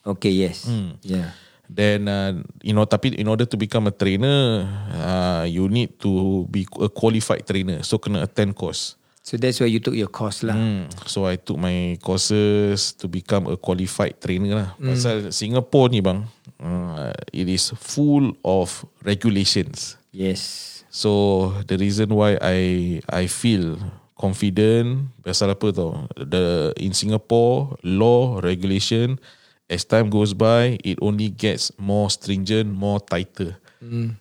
Okay, 0.07 0.31
yes. 0.31 0.71
Yeah. 1.03 1.35
Then 1.67 2.07
uh, 2.07 2.39
you 2.63 2.73
know 2.73 2.87
tapi 2.87 3.19
in 3.19 3.27
order 3.27 3.51
to 3.51 3.59
become 3.59 3.91
a 3.91 3.95
trainer, 3.95 4.65
uh, 4.95 5.45
you 5.51 5.67
need 5.67 5.99
to 5.99 6.47
be 6.47 6.65
a 6.79 6.87
qualified 6.87 7.43
trainer. 7.43 7.83
So 7.83 7.99
kena 7.99 8.23
attend 8.23 8.55
course. 8.55 8.95
So 9.29 9.37
that's 9.37 9.61
where 9.61 9.69
you 9.69 9.77
took 9.77 9.93
your 9.93 10.09
course 10.09 10.41
lah. 10.41 10.57
Hmm. 10.57 10.89
So 11.05 11.29
I 11.29 11.37
took 11.37 11.61
my 11.61 12.01
courses 12.01 12.97
to 12.97 13.13
become 13.13 13.45
a 13.45 13.61
qualified 13.61 14.17
trainer 14.25 14.57
lah. 14.57 14.71
Pasal 14.81 15.37
Singapore 15.37 15.93
ni 15.93 16.01
bang, 16.01 16.25
uh, 16.57 17.13
it 17.29 17.45
is 17.45 17.77
full 17.77 18.33
of 18.41 18.89
regulations. 19.05 20.01
Yes. 20.17 20.81
So 20.89 21.53
the 21.69 21.77
reason 21.77 22.09
why 22.17 22.41
I 22.41 22.59
I 23.05 23.29
feel 23.29 23.77
confident 24.17 25.13
pasal 25.21 25.53
apa 25.53 25.77
tau 25.77 26.09
the 26.17 26.73
in 26.81 26.97
Singapore 26.97 27.77
law 27.85 28.41
regulation 28.41 29.21
as 29.69 29.85
time 29.85 30.09
goes 30.09 30.33
by 30.33 30.81
it 30.83 30.99
only 31.05 31.31
gets 31.31 31.71
more 31.79 32.11
stringent 32.11 32.67
more 32.67 32.99
tighter 32.99 33.55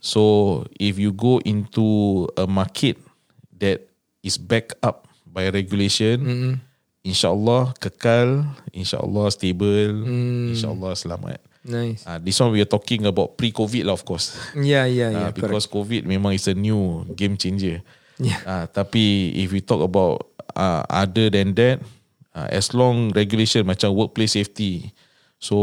so 0.05 0.61
if 0.77 1.01
you 1.01 1.09
go 1.09 1.41
into 1.41 2.29
a 2.37 2.45
market 2.45 2.93
that 3.57 3.89
is 4.21 4.37
backed 4.37 4.75
up 4.81 5.05
by 5.25 5.49
regulation 5.49 6.17
insyaallah 7.01 7.71
kekal 7.79 8.43
insyaallah 8.71 9.31
stable 9.31 10.03
insyaallah 10.51 10.93
selamat 10.93 11.39
Nice. 11.67 12.07
uh, 12.07 12.15
this 12.15 12.39
one 12.39 12.55
we 12.55 12.63
are 12.63 12.69
talking 12.69 13.03
about 13.03 13.35
pre-covid 13.35 13.83
lah 13.83 13.95
of 13.95 14.07
course 14.07 14.39
Yeah, 14.55 14.87
yeah, 14.87 15.11
yeah. 15.11 15.27
uh, 15.27 15.31
because 15.35 15.67
COVID 15.67 16.07
memang 16.07 16.31
is 16.31 16.47
a 16.47 16.55
new 16.55 17.03
game 17.11 17.35
changer. 17.35 17.83
Yeah. 18.15 18.39
Uh, 18.47 18.65
tapi 18.71 19.35
if 19.35 19.51
we 19.51 19.59
talk 19.59 19.83
about 19.83 20.31
uh, 20.55 20.87
other 20.87 21.27
than 21.27 21.51
that, 21.59 21.83
uh, 22.31 22.47
as 22.49 22.71
long 22.71 23.11
regulation 23.11 23.67
macam 23.67 23.91
workplace 23.93 24.39
safety, 24.39 24.95
so 25.37 25.57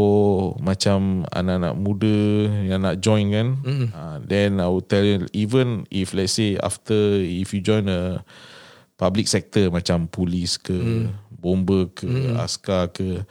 macam 0.63 1.27
anak-anak 1.35 1.75
muda 1.75 2.17
yang 2.63 2.87
nak 2.87 3.03
join 3.03 3.27
kan, 3.27 3.47
uh, 3.91 4.17
then 4.23 4.63
I 4.63 4.71
would 4.71 4.87
tell 4.87 5.03
you 5.03 5.27
even 5.35 5.83
if 5.91 6.15
let's 6.15 6.39
say 6.39 6.55
after 6.63 6.95
if 7.19 7.51
you 7.51 7.59
join 7.59 7.91
a 7.91 8.23
public 8.95 9.27
sector 9.27 9.67
macam 9.67 10.07
polis 10.07 10.55
ke, 10.55 10.71
bomber 11.37 11.91
ke, 11.91 12.07
askar 12.39 12.91
ke, 12.91 13.23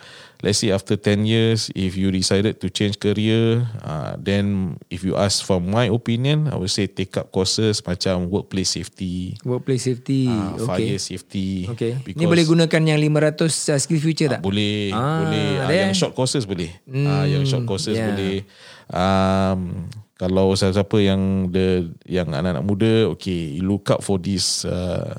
let's 0.45 0.61
say 0.61 0.69
after 0.69 1.01
10 1.01 1.25
years 1.25 1.73
if 1.73 1.97
you 1.97 2.13
decided 2.13 2.61
to 2.61 2.69
change 2.69 3.01
career 3.01 3.65
uh, 3.81 4.13
then 4.21 4.77
if 4.93 5.01
you 5.01 5.17
ask 5.17 5.41
for 5.41 5.57
my 5.59 5.89
opinion 5.89 6.53
I 6.53 6.61
would 6.61 6.69
say 6.69 6.85
take 6.85 7.17
up 7.17 7.33
courses 7.33 7.81
macam 7.81 8.29
workplace 8.29 8.77
safety 8.77 9.41
Workplace 9.43 9.89
safety. 9.89 10.29
uh, 10.29 10.61
okay. 10.61 10.69
fire 10.69 10.99
safety 11.01 11.49
Okay. 11.73 11.97
Ni 12.13 12.29
boleh 12.29 12.45
gunakan 12.45 12.81
yang 12.85 13.01
500 13.01 13.41
uh, 13.41 13.79
skill 13.81 14.01
future 14.05 14.29
tak? 14.29 14.41
boleh 14.45 14.93
Ah, 14.93 15.25
boleh 15.25 15.47
uh, 15.65 15.73
yang 15.73 15.97
short 15.97 16.13
courses 16.13 16.45
boleh 16.45 16.69
hmm, 16.85 17.25
yang 17.25 17.45
short 17.49 17.65
courses 17.65 17.97
yeah. 17.97 18.13
boleh 18.13 18.45
um, 18.93 19.89
kalau 20.15 20.55
siapa-siapa 20.55 20.97
yang 21.03 21.51
the 21.51 21.91
yang 22.07 22.31
anak-anak 22.31 22.63
muda 22.63 22.93
okay 23.11 23.59
you 23.59 23.65
look 23.67 23.89
up 23.91 24.05
for 24.05 24.21
this 24.21 24.63
uh, 24.69 25.17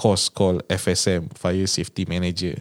course 0.00 0.32
called 0.32 0.64
FSM 0.72 1.28
Fire 1.36 1.68
Safety 1.68 2.08
Manager 2.08 2.56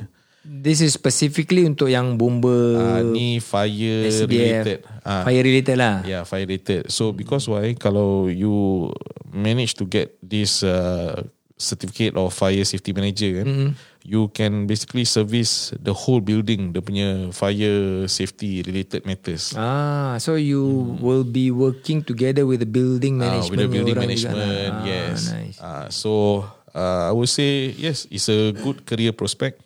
This 0.49 0.81
is 0.81 0.97
specifically 0.97 1.61
untuk 1.61 1.93
yang 1.93 2.17
bomba 2.17 2.49
Uh, 2.49 3.01
ni 3.13 3.37
fire 3.37 4.09
related. 4.25 4.81
Ah, 5.05 5.21
fire 5.21 5.45
related 5.45 5.77
lah. 5.77 6.01
Yeah, 6.01 6.25
fire 6.25 6.47
rated. 6.49 6.89
So 6.89 7.13
because 7.13 7.45
why? 7.45 7.77
Kalau 7.77 8.31
you 8.31 8.89
manage 9.29 9.77
to 9.77 9.85
get 9.85 10.17
this 10.25 10.65
uh, 10.65 11.21
certificate 11.53 12.17
of 12.17 12.31
fire 12.33 12.65
safety 12.65 12.95
manager 12.97 13.43
kan, 13.43 13.45
mm-hmm. 13.45 13.71
you 14.01 14.31
can 14.31 14.65
basically 14.65 15.03
service 15.05 15.75
the 15.75 15.93
whole 15.93 16.23
building 16.23 16.71
the 16.73 16.81
punya 16.81 17.29
fire 17.29 18.07
safety 18.09 18.63
related 18.65 19.05
matters. 19.05 19.53
Ah, 19.53 20.17
so 20.17 20.33
you 20.33 20.97
will 20.97 21.27
be 21.27 21.51
working 21.53 22.01
together 22.01 22.47
with 22.49 22.63
the 22.63 22.69
building 22.69 23.21
Ah, 23.21 23.37
management. 23.37 23.51
with 23.53 23.59
the 23.59 23.69
building 23.69 23.97
management. 24.01 24.71
Ah, 24.71 24.87
yes. 24.87 25.29
Nice. 25.29 25.57
Uh, 25.61 25.85
so 25.93 26.11
uh, 26.71 27.09
I 27.09 27.13
would 27.13 27.27
say 27.27 27.71
yes, 27.71 28.05
it's 28.07 28.27
a 28.27 28.51
good 28.51 28.83
career 28.83 29.11
prospect. 29.11 29.61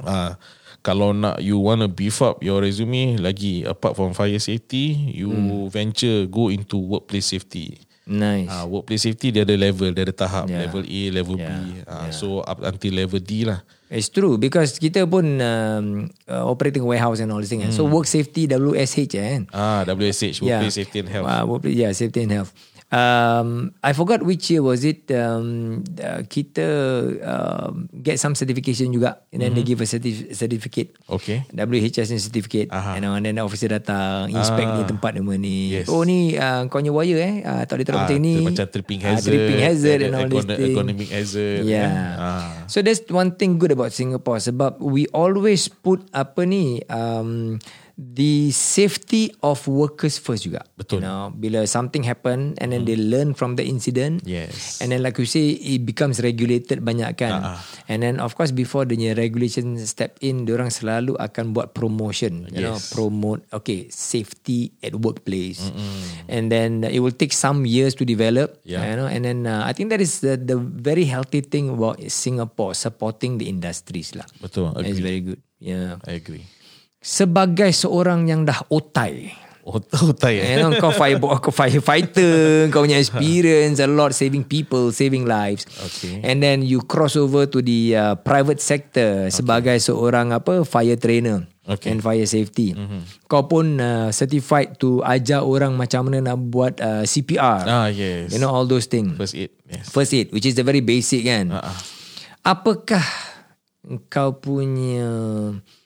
Uh, 0.00 0.34
kalau 0.80 1.12
nak 1.12 1.38
you 1.38 1.60
want 1.60 1.84
to 1.84 1.88
beef 1.88 2.18
up 2.20 2.40
your 2.40 2.64
resume 2.64 3.20
lagi 3.20 3.62
apart 3.62 3.92
from 3.94 4.12
fire 4.12 4.38
safety, 4.38 4.96
you 5.12 5.28
Hmm. 5.28 5.68
venture 5.68 6.24
go 6.24 6.48
into 6.48 6.80
workplace 6.80 7.28
safety. 7.28 7.76
Nice. 8.10 8.48
Uh, 8.50 8.66
workplace 8.66 9.06
safety 9.06 9.30
dia 9.30 9.44
ada 9.44 9.54
level, 9.54 9.92
dia 9.92 10.02
ada 10.02 10.10
tahap 10.10 10.48
Yeah. 10.48 10.66
level 10.66 10.82
A, 10.82 11.00
level 11.12 11.36
Yeah. 11.38 11.46
B. 11.46 11.84
Uh, 11.84 12.10
So 12.10 12.42
up 12.42 12.58
until 12.60 12.96
level 12.96 13.20
D 13.20 13.44
lah. 13.44 13.62
It's 13.86 14.06
true 14.06 14.34
because 14.34 14.78
kita 14.78 15.02
pun 15.04 15.38
um, 15.38 15.86
uh, 16.26 16.42
operating 16.46 16.82
warehouse 16.82 17.18
and 17.18 17.30
all 17.30 17.38
this 17.38 17.50
thing. 17.50 17.60
kan. 17.60 17.70
So 17.70 17.84
Hmm. 17.84 17.92
work 17.92 18.06
safety 18.06 18.46
WSH 18.46 19.14
eh, 19.14 19.26
kan. 19.36 19.42
Ah, 19.50 19.82
WSH, 19.84 20.38
workplace 20.40 20.74
safety 20.74 21.02
and 21.02 21.10
health. 21.10 21.26
Uh, 21.26 21.42
workplace, 21.44 21.74
yeah, 21.76 21.90
safety 21.90 22.22
and 22.22 22.32
health. 22.32 22.50
Um, 22.90 23.70
I 23.80 23.94
forgot 23.94 24.18
which 24.20 24.50
year 24.50 24.60
was 24.60 24.82
it. 24.82 25.06
Um, 25.10 25.86
uh, 25.94 26.26
kita 26.26 26.66
um, 27.22 27.86
get 27.94 28.18
some 28.18 28.34
certification 28.34 28.90
juga, 28.90 29.22
and 29.30 29.38
then 29.38 29.54
they 29.54 29.62
give 29.62 29.78
a 29.78 29.86
certif- 29.86 30.34
certificate. 30.34 30.98
Okay. 31.06 31.46
WHS 31.54 32.10
ni 32.10 32.18
certificate 32.18 32.66
Aha. 32.68 32.98
and 32.98 33.22
then 33.22 33.38
the 33.38 33.42
officer 33.42 33.70
datang 33.70 34.26
inspect 34.28 34.66
ni 34.74 34.82
tempat 34.84 35.14
nama 35.14 35.32
ni 35.34 35.70
Yes. 35.70 35.86
oh 35.86 36.02
ni 36.02 36.34
uh, 36.34 36.66
kau 36.66 36.82
punya 36.82 36.90
wire 36.90 37.18
eh 37.20 37.34
uh, 37.42 37.62
tak 37.62 37.78
boleh 37.78 37.86
taruh 37.86 38.00
Ah, 38.00 38.06
penting 38.08 38.20
ni 38.20 38.34
macam 38.42 38.66
tripping 38.66 39.00
hazard, 39.00 39.30
tripping 39.30 39.60
hazard 39.60 39.98
ada 40.00 40.06
and 40.06 40.14
all 40.16 40.26
this 40.26 40.42
econo- 40.42 40.56
thing 40.56 40.70
economic 40.72 41.08
hazard, 41.10 41.62
yeah 41.62 41.86
kan? 41.86 42.18
Ah. 42.18 42.50
so 42.66 42.82
that's 42.82 43.02
one 43.06 43.30
thing 43.30 43.54
good 43.54 43.70
about 43.70 43.94
Singapore 43.94 44.42
sebab 44.42 44.82
we 44.82 45.06
always 45.12 45.70
put 45.70 46.02
apa 46.10 46.42
ni 46.42 46.82
um, 46.88 47.54
the 48.00 48.48
safety 48.48 49.28
of 49.44 49.60
workers 49.68 50.16
first 50.16 50.48
juga 50.48 50.64
Betul. 50.80 51.04
you 51.04 51.04
know, 51.04 51.28
bila 51.36 51.68
something 51.68 52.00
happen 52.00 52.56
and 52.56 52.72
then 52.72 52.88
they 52.88 52.96
learn 52.96 53.36
from 53.36 53.60
the 53.60 53.64
incident 53.68 54.24
Yes. 54.24 54.80
and 54.80 54.88
then 54.88 55.04
like 55.04 55.20
you 55.20 55.28
say 55.28 55.52
it 55.52 55.84
becomes 55.84 56.16
regulated 56.24 56.80
banyak 56.80 57.12
kan 57.20 57.44
ah. 57.44 57.58
and 57.92 58.00
then 58.00 58.16
of 58.16 58.32
course 58.32 58.56
before 58.56 58.88
the 58.88 58.96
regulation 59.12 59.76
step 59.84 60.16
in 60.24 60.48
orang 60.48 60.72
selalu 60.72 61.12
akan 61.20 61.52
buat 61.52 61.76
promotion 61.76 62.48
you 62.48 62.64
know 62.64 62.80
Yes. 62.80 62.88
promote 62.88 63.44
okay 63.52 63.92
safety 63.92 64.72
at 64.80 64.96
workplace 64.96 65.60
and 66.24 66.48
then 66.48 66.88
it 66.88 67.04
will 67.04 67.12
take 67.12 67.36
some 67.36 67.68
years 67.68 67.92
to 67.92 68.08
develop 68.08 68.56
Yeah. 68.64 68.80
you 68.88 68.96
know 68.96 69.08
and 69.12 69.28
then 69.28 69.44
uh, 69.44 69.68
I 69.68 69.76
think 69.76 69.92
that 69.92 70.00
is 70.00 70.24
the 70.24 70.40
the 70.40 70.56
very 70.56 71.04
healthy 71.04 71.44
thing 71.44 71.68
about 71.68 72.00
Singapore 72.08 72.72
supporting 72.72 73.36
the 73.36 73.44
industries 73.52 74.16
lah 74.16 74.24
Betul, 74.40 74.72
it's 74.80 74.96
agree. 74.96 75.04
very 75.04 75.20
good 75.20 75.40
yeah 75.60 76.00
I 76.08 76.16
agree. 76.16 76.48
Sebagai 77.00 77.72
seorang 77.72 78.28
yang 78.28 78.44
dah 78.44 78.60
otai 78.68 79.40
tahu 79.78 80.10
tak 80.16 80.34
You 80.34 80.58
know, 80.58 80.74
kau 80.82 80.90
fire 80.90 81.20
kau 81.20 81.54
firefighter, 81.54 82.66
kau 82.74 82.82
punya 82.82 82.98
experience 82.98 83.78
a 83.78 83.86
lot 83.86 84.10
saving 84.10 84.42
people, 84.42 84.90
saving 84.90 85.28
lives. 85.28 85.68
Okay. 85.78 86.18
And 86.26 86.42
then 86.42 86.66
you 86.66 86.82
cross 86.82 87.14
over 87.14 87.46
to 87.46 87.62
the 87.62 87.94
uh, 87.94 88.14
private 88.18 88.58
sector 88.58 89.30
sebagai 89.30 89.78
seorang 89.78 90.34
apa 90.34 90.66
fire 90.66 90.98
trainer 90.98 91.46
Okay. 91.70 91.94
and 91.94 92.02
fire 92.02 92.26
safety. 92.26 92.74
Mm-hmm. 92.74 93.30
Kau 93.30 93.46
pun 93.46 93.78
uh, 93.78 94.10
certified 94.10 94.74
to 94.82 95.06
ajar 95.06 95.46
orang 95.46 95.78
macam 95.78 96.10
mana 96.10 96.34
nak 96.34 96.50
buat 96.50 96.74
uh, 96.82 97.06
CPR. 97.06 97.62
Ah, 97.62 97.86
yes. 97.86 98.34
You 98.34 98.42
know 98.42 98.50
all 98.50 98.66
those 98.66 98.90
things. 98.90 99.14
First 99.14 99.38
aid. 99.38 99.54
Yes. 99.70 99.86
First 99.86 100.10
aid 100.10 100.34
which 100.34 100.50
is 100.50 100.58
the 100.58 100.66
very 100.66 100.82
basic 100.82 101.22
kan. 101.22 101.54
Ah. 101.54 101.70
Apakah 102.42 103.04
kau 104.10 104.34
punya 104.34 105.06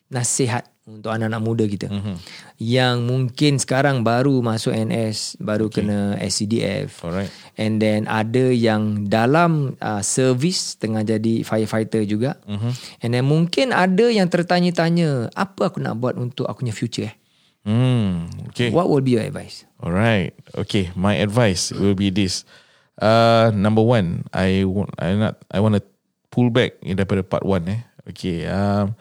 nasihat 0.09 0.74
untuk 0.85 1.17
anak-anak 1.17 1.41
muda 1.41 1.65
kita 1.65 1.89
Mhm. 1.89 1.97
mm-hmm. 1.97 2.17
yang 2.61 3.09
mungkin 3.09 3.57
sekarang 3.57 4.05
baru 4.05 4.45
masuk 4.45 4.77
NS, 4.77 5.41
baru 5.41 5.73
okay. 5.73 5.81
kena 5.81 6.21
SCDF. 6.21 7.01
Alright. 7.01 7.33
And 7.57 7.81
then 7.81 8.05
ada 8.05 8.53
yang 8.53 9.09
dalam 9.09 9.81
uh, 9.81 10.05
servis 10.05 10.77
tengah 10.77 11.01
jadi 11.01 11.41
firefighter 11.41 12.05
juga. 12.05 12.37
Mhm. 12.45 12.53
Mm-hmm. 12.53 12.73
And 13.01 13.11
then 13.17 13.25
mungkin 13.25 13.67
ada 13.73 14.13
yang 14.13 14.29
tertanya-tanya, 14.29 15.33
apa 15.33 15.73
aku 15.73 15.81
nak 15.81 15.97
buat 15.97 16.21
untuk 16.21 16.45
aku 16.45 16.69
punya 16.69 16.77
future 16.77 17.09
eh? 17.09 17.17
Hmm. 17.65 18.29
Okay. 18.53 18.69
What 18.69 18.93
will 18.93 19.01
be 19.01 19.17
your 19.17 19.25
advice? 19.25 19.65
Alright. 19.81 20.37
Okay. 20.53 20.93
My 20.93 21.17
advice 21.17 21.73
will 21.73 21.97
be 21.97 22.13
this. 22.13 22.45
Uh, 23.01 23.49
number 23.57 23.81
one, 23.81 24.29
I 24.37 24.69
want 24.69 24.93
I 25.01 25.17
not 25.17 25.41
I 25.49 25.65
want 25.65 25.81
to 25.81 25.83
pull 26.29 26.53
back 26.53 26.77
in 26.85 27.01
daripada 27.01 27.25
part 27.25 27.43
one 27.43 27.65
eh. 27.73 27.81
Okay. 28.13 28.45
Um, 28.45 28.93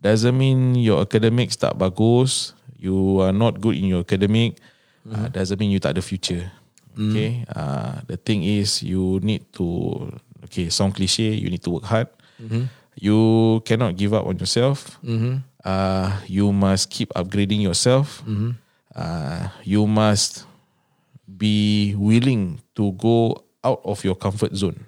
doesn't 0.00 0.36
mean 0.36 0.76
your 0.76 1.00
academics 1.02 1.56
tak 1.56 1.74
bagus. 1.78 2.52
You 2.76 3.24
are 3.24 3.32
not 3.32 3.58
good 3.60 3.74
in 3.76 3.88
your 3.88 4.00
academic. 4.04 4.60
Uh, 5.06 5.30
doesn't 5.30 5.56
mean 5.58 5.70
you 5.70 5.78
tak 5.80 5.94
ada 5.96 6.02
future. 6.04 6.50
Okay. 6.96 7.44
Uh, 7.52 8.00
the 8.08 8.16
thing 8.16 8.40
is 8.42 8.80
you 8.80 9.20
need 9.20 9.44
to 9.56 9.64
okay 10.48 10.68
sound 10.72 10.96
cliche. 10.96 11.28
You 11.36 11.48
need 11.52 11.60
to 11.64 11.70
work 11.76 11.84
hard. 11.88 12.08
You 12.96 13.60
cannot 13.68 13.96
give 14.00 14.16
up 14.16 14.24
on 14.24 14.40
yourself. 14.40 14.96
Uh, 15.64 16.08
you 16.24 16.48
must 16.52 16.88
keep 16.88 17.12
upgrading 17.12 17.60
yourself. 17.60 18.24
Uh, 18.96 19.52
you 19.60 19.84
must 19.84 20.48
be 21.28 21.92
willing 21.98 22.64
to 22.72 22.92
go 22.96 23.44
out 23.60 23.84
of 23.84 24.00
your 24.04 24.16
comfort 24.16 24.56
zone. 24.56 24.80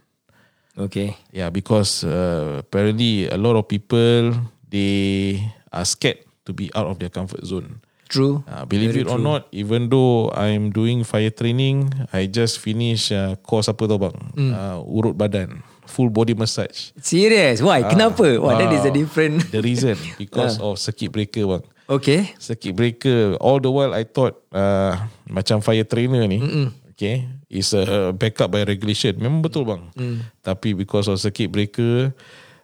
Okay. 0.78 1.18
Yeah, 1.34 1.50
because 1.50 2.04
uh, 2.06 2.62
apparently 2.64 3.28
a 3.28 3.36
lot 3.36 3.58
of 3.58 3.68
people 3.68 4.32
they 4.70 5.40
are 5.72 5.84
scared 5.84 6.24
to 6.44 6.52
be 6.52 6.70
out 6.74 6.86
of 6.86 6.96
their 6.98 7.10
comfort 7.10 7.44
zone. 7.44 7.80
True. 8.08 8.40
Uh, 8.48 8.64
believe 8.64 8.96
Very 8.96 9.04
it 9.04 9.12
or 9.12 9.20
true. 9.20 9.28
not, 9.36 9.52
even 9.52 9.92
though 9.92 10.32
I'm 10.32 10.72
doing 10.72 11.04
fire 11.04 11.28
training, 11.28 11.92
I 12.08 12.24
just 12.24 12.56
finish 12.56 13.12
uh, 13.12 13.36
course 13.44 13.68
apa 13.68 13.84
tau 13.84 14.00
bang? 14.00 14.16
Hmm. 14.32 14.52
Uh, 14.56 14.80
urut 14.88 15.12
badan, 15.12 15.60
full 15.84 16.08
body 16.08 16.32
massage. 16.32 16.96
Serious? 17.04 17.60
Why? 17.60 17.84
Kenapa? 17.84 18.40
Why 18.40 18.56
that 18.64 18.72
is 18.72 18.88
a 18.88 18.88
Ah, 18.88 18.96
different... 18.96 19.44
The 19.52 19.60
reason 19.60 20.00
because 20.16 20.56
of 20.56 20.80
circuit 20.80 21.12
breaker 21.12 21.44
bang. 21.44 21.64
Okay. 21.88 22.36
circuit 22.36 22.76
breaker 22.76 23.36
all 23.40 23.60
the 23.60 23.72
while 23.72 23.96
I 23.96 24.04
thought 24.04 24.36
uh, 24.52 24.92
macam 25.24 25.64
fire 25.64 25.88
trainer 25.88 26.28
ni 26.28 26.36
Mm-mm. 26.36 26.68
okay 26.92 27.24
is 27.48 27.72
a 27.72 28.12
backup 28.12 28.52
by 28.52 28.60
regulation 28.68 29.16
memang 29.16 29.40
betul 29.40 29.64
bang 29.64 29.88
mm. 29.96 30.20
tapi 30.44 30.76
because 30.76 31.08
of 31.08 31.16
circuit 31.16 31.48
breaker 31.48 32.12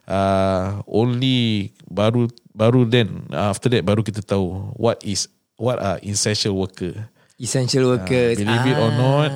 uh, 0.05 0.81
only 0.85 1.69
baru 1.85 2.25
baru 2.51 2.85
then 2.85 3.25
uh, 3.29 3.49
after 3.49 3.67
that 3.67 3.81
baru 3.81 4.01
kita 4.01 4.21
tahu 4.21 4.71
what 4.73 5.01
is 5.01 5.27
what 5.55 5.77
are 5.77 5.97
essential 6.01 6.53
worker 6.53 7.09
Essential 7.35 7.83
workers. 7.91 8.39
believe 8.39 8.63
it 8.65 8.77
or 8.77 8.91
not 8.91 9.31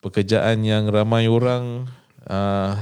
pekerjaan 0.00 0.60
yang 0.60 0.90
ramai 0.90 1.30
orang 1.30 1.86
uh, 2.26 2.74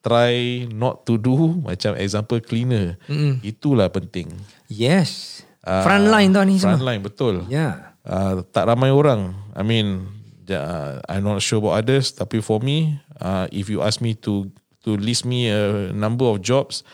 try 0.00 0.64
not 0.68 1.04
to 1.04 1.16
do 1.16 1.52
macam 1.60 1.92
example 1.94 2.40
cleaner 2.40 2.96
Mm-mm. 3.06 3.42
itulah 3.42 3.88
penting 3.88 4.30
Yes. 4.66 5.42
Ah, 5.62 5.82
Frontline 5.82 6.30
tau 6.30 6.42
ni 6.42 6.58
semua. 6.58 6.74
Frontline 6.74 7.02
betul. 7.02 7.42
Yeah. 7.46 7.94
Uh, 8.02 8.42
tak 8.50 8.66
ramai 8.66 8.90
orang. 8.90 9.34
I 9.50 9.62
mean, 9.62 10.06
uh, 10.46 11.02
I'm 11.06 11.22
not 11.22 11.42
sure 11.42 11.58
about 11.58 11.82
others. 11.82 12.10
Tapi 12.10 12.38
for 12.38 12.58
me, 12.58 12.94
uh, 13.18 13.50
if 13.50 13.66
you 13.66 13.82
ask 13.82 13.98
me 13.98 14.14
to 14.22 14.46
to 14.86 14.94
list 14.96 15.26
me 15.26 15.50
a 15.50 15.90
number 15.92 16.24
of 16.30 16.40
jobs, 16.40 16.86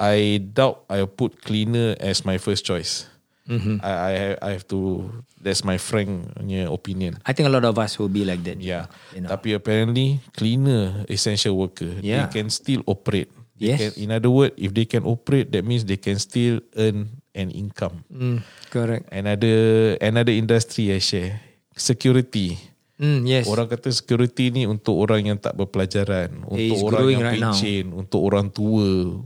I 0.00 0.42
doubt 0.42 0.88
I 0.90 1.04
put 1.04 1.44
cleaner 1.44 1.94
as 2.00 2.24
my 2.24 2.40
first 2.40 2.64
choice. 2.64 3.06
Mm-hmm. 3.44 3.84
I, 3.84 3.92
I 3.92 4.16
I 4.40 4.50
have 4.56 4.64
to. 4.72 5.04
That's 5.36 5.60
my 5.60 5.76
frank 5.76 6.32
opinion. 6.72 7.20
I 7.28 7.36
think 7.36 7.44
a 7.44 7.52
lot 7.52 7.68
of 7.68 7.76
us 7.76 8.00
will 8.00 8.08
be 8.08 8.24
like 8.24 8.40
that. 8.48 8.56
Yeah. 8.56 8.88
You 9.12 9.20
know. 9.20 9.28
Tapi 9.28 9.52
apparently 9.52 10.24
cleaner 10.32 11.04
essential 11.12 11.52
worker. 11.52 12.00
Yeah. 12.00 12.24
They 12.26 12.40
can 12.40 12.48
still 12.48 12.80
operate. 12.88 13.28
They 13.60 13.76
Yes. 13.76 13.78
Can, 13.78 13.92
in 14.00 14.08
other 14.16 14.32
words, 14.32 14.56
if 14.56 14.72
they 14.74 14.88
can 14.88 15.04
operate, 15.04 15.52
that 15.52 15.62
means 15.62 15.84
they 15.84 16.00
can 16.00 16.18
still 16.18 16.58
earn 16.74 17.22
an 17.36 17.52
income. 17.54 18.02
Mm, 18.10 18.42
correct. 18.72 19.06
Another 19.12 19.94
another 20.00 20.32
industry 20.34 20.90
I 20.90 20.98
share. 20.98 21.38
Security. 21.76 22.56
Mm, 22.94 23.26
yes. 23.26 23.44
Orang 23.50 23.66
kata 23.66 23.90
security 23.90 24.54
ni 24.54 24.70
untuk 24.70 24.94
orang 24.94 25.26
yang 25.26 25.38
tak 25.38 25.58
berpelajaran, 25.58 26.46
Eh, 26.54 26.70
untuk 26.70 26.78
it's 26.78 26.84
orang 26.86 27.04
yang 27.10 27.22
right 27.26 27.42
now. 27.42 27.50
pencen, 27.50 27.84
untuk 27.90 28.20
orang 28.22 28.46
tua. 28.54 29.18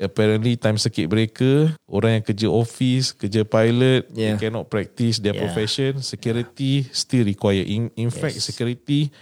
Apparently 0.00 0.56
time 0.56 0.80
circuit 0.80 1.12
breaker, 1.12 1.76
orang 1.84 2.18
yang 2.18 2.24
kerja 2.24 2.48
office, 2.48 3.12
kerja 3.12 3.44
pilot, 3.44 4.08
Yeah. 4.10 4.32
they 4.34 4.48
cannot 4.48 4.72
practice 4.72 5.20
their 5.20 5.36
Yeah. 5.36 5.44
profession. 5.44 6.00
Security 6.00 6.88
still 6.88 7.28
require. 7.28 7.60
In, 7.60 7.92
in 7.94 8.08
fact, 8.08 8.40
security 8.40 9.12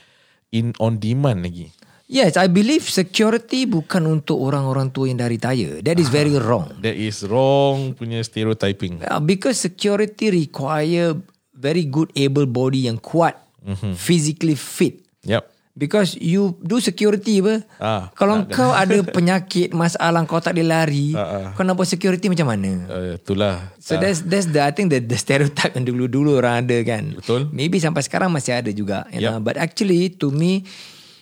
in 0.55 0.71
on 0.79 0.97
demand 0.97 1.43
lagi. 1.43 1.75
Yes, 2.09 2.41
I 2.41 2.49
believe 2.49 2.89
security 2.89 3.69
bukan 3.69 4.07
untuk 4.09 4.41
orang-orang 4.41 4.89
tua 4.89 5.13
yang 5.13 5.21
dah 5.21 5.29
retire. 5.29 5.85
That 5.85 6.01
is 6.01 6.09
very 6.09 6.33
wrong. 6.41 6.73
That 6.81 6.97
is 6.97 7.21
wrong 7.21 7.93
punya 7.93 8.25
stereotyping. 8.25 9.05
Uh, 9.05 9.21
because 9.21 9.61
security 9.61 10.33
require 10.33 11.13
very 11.53 11.85
good 11.85 12.09
able 12.17 12.49
body 12.49 12.89
yang 12.89 12.97
kuat, 12.97 13.37
mm-hmm. 13.65 13.93
physically 13.95 14.55
fit. 14.55 15.05
Yep. 15.25 15.45
Because 15.79 16.19
you 16.19 16.59
do 16.59 16.83
security 16.83 17.39
apa? 17.39 17.63
Ah, 17.79 18.03
Kalau 18.19 18.43
kau 18.51 18.75
ada 18.75 18.99
penyakit, 19.07 19.71
masalah 19.71 20.27
kau 20.27 20.43
tak 20.43 20.59
boleh 20.59 20.67
lari, 20.67 21.15
Ah, 21.15 21.23
ah. 21.23 21.47
kau 21.55 21.63
nak 21.63 21.79
buat 21.79 21.87
security 21.87 22.27
macam 22.27 22.51
mana? 22.51 22.91
Uh, 22.91 23.15
itulah. 23.15 23.71
So 23.79 23.95
that's 23.95 24.27
that's 24.27 24.51
the 24.51 24.59
I 24.59 24.75
think 24.75 24.91
the 24.91 24.99
the 24.99 25.15
stereotype 25.15 25.79
yang 25.79 25.87
dulu-dulu 25.87 26.43
orang 26.43 26.67
ada 26.67 26.83
kan. 26.83 27.15
Betul. 27.15 27.47
Maybe 27.55 27.79
sampai 27.79 28.03
sekarang 28.03 28.35
masih 28.35 28.59
ada 28.59 28.75
juga. 28.75 29.07
You 29.15 29.23
know? 29.23 29.39
But 29.39 29.55
actually 29.55 30.19
to 30.19 30.35
me 30.35 30.67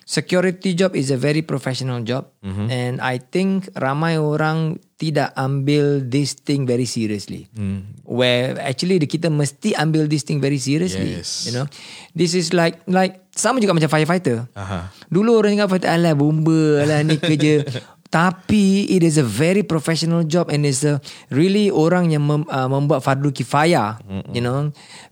security 0.08 0.72
job 0.72 0.96
is 0.96 1.12
a 1.12 1.18
very 1.18 1.42
professional 1.42 2.00
job 2.06 2.30
mm-hmm. 2.38 2.70
and 2.70 3.02
I 3.02 3.18
think 3.18 3.66
ramai 3.74 4.22
orang 4.22 4.78
tidak 4.96 5.36
ambil 5.36 6.00
this 6.00 6.32
thing 6.32 6.64
very 6.64 6.88
seriously. 6.88 7.52
Mm. 7.52 8.00
Where 8.08 8.56
actually 8.56 8.96
the- 8.96 9.10
kita 9.10 9.28
mesti 9.28 9.76
ambil 9.76 10.08
this 10.08 10.24
thing 10.24 10.40
very 10.40 10.56
seriously. 10.56 11.20
Yes. 11.20 11.44
You 11.44 11.52
know. 11.52 11.68
This 12.16 12.32
is 12.32 12.56
like 12.56 12.80
like 12.88 13.20
sama 13.36 13.60
juga 13.60 13.76
macam 13.76 13.92
firefighter. 13.92 14.48
Aha. 14.56 14.88
Dulu 15.12 15.36
orang 15.36 15.60
cakap 15.60 15.76
fighter 15.76 15.90
alah 15.92 16.16
bomba 16.16 16.80
alah 16.80 17.04
ni 17.04 17.20
kerja 17.20 17.60
tapi 18.16 18.86
it 18.86 19.02
is 19.02 19.18
a 19.18 19.26
very 19.26 19.66
professional 19.66 20.22
job 20.24 20.48
and 20.48 20.64
it's 20.64 20.86
a 20.86 21.02
really 21.28 21.68
orang 21.68 22.14
yang 22.14 22.24
mem, 22.24 22.46
uh, 22.48 22.70
membuat 22.70 23.02
fardu 23.02 23.34
kifayah 23.34 23.98
you 24.30 24.40
know 24.40 24.70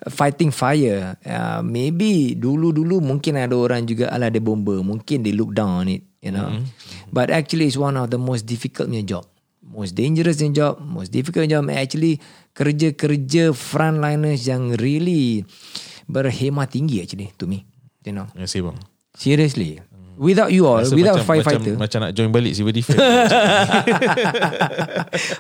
fighting 0.09 0.55
fire 0.55 1.19
uh, 1.27 1.61
maybe 1.61 2.39
dulu-dulu 2.39 3.03
mungkin 3.03 3.37
ada 3.37 3.55
orang 3.59 3.85
juga 3.85 4.09
ala 4.09 4.31
ada 4.31 4.39
bomba 4.39 4.79
mungkin 4.81 5.27
they 5.27 5.35
look 5.35 5.53
down 5.53 5.85
on 5.85 5.89
it 5.91 6.07
you 6.23 6.31
know 6.31 6.49
mm-hmm. 6.49 6.65
but 7.11 7.29
actually 7.29 7.67
it's 7.67 7.79
one 7.79 7.99
of 7.99 8.09
the 8.09 8.21
most 8.21 8.47
difficult 8.47 8.87
punya 8.87 9.03
job 9.05 9.27
most 9.65 9.97
dangerous 9.97 10.39
punya 10.39 10.53
job 10.53 10.73
most 10.85 11.11
difficult 11.11 11.49
job 11.49 11.65
and 11.67 11.81
actually 11.81 12.21
kerja-kerja 12.53 13.57
frontliners 13.57 14.45
yang 14.45 14.77
really 14.77 15.43
berhemah 16.07 16.69
tinggi 16.69 17.01
actually 17.01 17.33
to 17.41 17.49
me 17.49 17.65
you 18.05 18.13
know 18.13 18.29
Terima 18.37 18.71
bang. 18.71 18.79
seriously 19.17 19.81
without 20.15 20.51
you 20.55 20.67
all 20.67 20.83
Rasa 20.83 20.95
without 20.95 21.19
macam, 21.19 21.29
firefighter 21.29 21.75
Macam, 21.75 21.83
macam 21.83 21.99
nak 22.07 22.13
join 22.15 22.31
balik 22.31 22.55
civil 22.55 22.75
defense. 22.75 22.99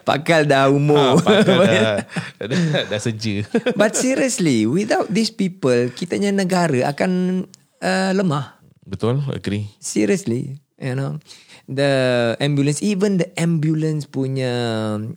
Pakal 0.08 0.46
dah 0.46 0.70
umur. 0.70 1.22
Pakal 1.22 1.62
dah, 1.66 2.02
dah, 2.42 2.84
dah 2.90 3.00
seja. 3.00 3.46
But 3.80 3.94
seriously, 3.94 4.66
without 4.66 5.10
these 5.10 5.30
people, 5.30 5.90
kitanya 5.94 6.34
negara 6.34 6.90
akan 6.90 7.44
uh, 7.82 8.10
lemah. 8.14 8.58
Betul? 8.84 9.22
Agree. 9.32 9.70
Seriously, 9.80 10.60
you 10.76 10.94
know. 10.94 11.18
The 11.64 11.92
ambulance, 12.38 12.84
even 12.84 13.16
the 13.16 13.32
ambulance 13.40 14.04
punya 14.04 14.52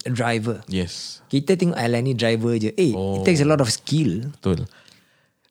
driver. 0.08 0.64
Yes. 0.64 1.20
Kita 1.28 1.60
tengok 1.60 1.76
alah 1.76 2.00
ni 2.00 2.16
driver 2.16 2.56
je. 2.56 2.72
Eh, 2.72 2.96
Oh. 2.96 3.20
it 3.20 3.28
takes 3.28 3.44
a 3.44 3.48
lot 3.48 3.60
of 3.60 3.68
skill. 3.68 4.32
Betul. 4.32 4.64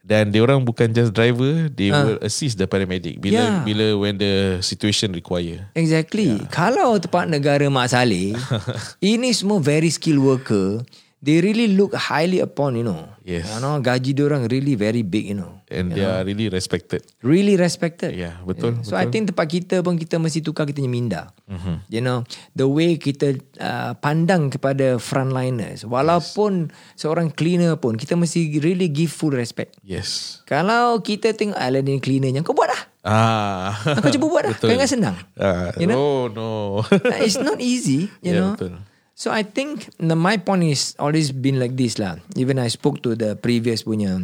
Dan 0.01 0.31
dia 0.31 0.39
orang 0.39 0.63
bukan 0.63 0.87
just 0.89 1.11
driver, 1.11 1.67
they 1.67 1.91
will 1.91 2.15
assist 2.23 2.55
the 2.55 2.63
paramedic 2.63 3.19
bila 3.19 3.35
Ah. 3.35 3.43
Yeah. 3.43 3.59
bila 3.61 3.85
when 3.99 4.15
the 4.15 4.33
situation 4.63 5.11
require. 5.11 5.67
Exactly. 5.75 6.33
Yeah. 6.33 6.47
Kalau 6.47 6.95
tempat 6.97 7.27
negara 7.27 7.67
Mak 7.67 7.91
Saleh, 7.91 8.33
ini 9.03 9.35
semua 9.35 9.59
very 9.59 9.91
skilled 9.91 10.23
worker. 10.23 10.81
They 11.17 11.41
really 11.41 11.73
look 11.73 11.97
highly 11.97 12.45
upon, 12.45 12.77
you 12.77 12.85
know. 12.85 13.09
Yes. 13.25 13.49
You 13.49 13.57
know, 13.57 13.81
gaji 13.81 14.13
orang 14.21 14.45
really 14.53 14.77
very 14.77 15.01
big, 15.01 15.25
you 15.25 15.33
know. 15.33 15.65
And 15.65 15.91
they 15.91 16.05
are 16.05 16.23
really 16.23 16.47
respected. 16.47 17.03
Really 17.25 17.57
respected. 17.57 18.15
Yeah, 18.15 18.39
betul, 18.45 18.85
So 18.85 18.95
I 18.95 19.09
think 19.09 19.33
tempat 19.33 19.49
kita 19.49 19.81
pun 19.81 19.97
kita 19.99 20.15
mesti 20.15 20.39
tukar 20.45 20.63
kita 20.69 20.79
punya 20.79 20.87
minda. 20.93 21.21
Mm-hmm. 21.49 21.75
You 21.91 22.01
know, 22.05 22.23
the 22.53 22.69
way 22.69 22.95
kita 23.01 23.35
uh, 23.59 23.97
pandang 23.99 24.53
kepada 24.53 25.01
frontliners. 25.01 25.83
Walaupun 25.83 26.69
yes. 26.69 27.01
seorang 27.01 27.33
cleaner 27.33 27.75
pun, 27.81 27.97
kita 27.97 28.13
mesti 28.15 28.61
really 28.61 28.87
give 28.87 29.09
full 29.11 29.33
respect. 29.33 29.75
Yes. 29.81 30.39
Kalau 30.45 31.01
kita 31.01 31.33
tengok 31.33 31.57
ala 31.57 31.81
ni 31.81 31.97
cleaner 31.99 32.29
yang 32.31 32.45
kau 32.45 32.53
buat 32.55 32.69
lah. 32.71 32.81
Ah. 33.03 33.73
Kau 33.99 34.13
cuba 34.13 34.25
buat 34.29 34.43
lah. 34.47 34.53
Betul. 34.55 34.77
Kan 34.77 34.87
senang. 34.87 35.17
Ah, 35.33 35.73
You 35.81 35.89
know? 35.89 35.97
Oh 35.97 36.21
no. 36.31 36.49
It's 37.19 37.41
not 37.41 37.57
easy, 37.59 38.07
you 38.21 38.31
Yeah, 38.37 38.39
know. 38.39 38.51
betul. 38.55 38.73
So 39.17 39.33
I 39.33 39.41
think 39.41 39.89
the, 39.97 40.13
my 40.13 40.37
point 40.37 40.61
is 40.69 40.93
always 41.01 41.33
been 41.33 41.57
like 41.57 41.73
this 41.73 41.97
lah. 41.97 42.21
Even 42.37 42.61
I 42.61 42.69
spoke 42.69 43.01
to 43.01 43.17
the 43.17 43.33
previous 43.33 43.81
punya 43.81 44.21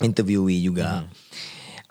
interviewee 0.00 0.64
juga. 0.64 1.04
Hmm. 1.04 1.12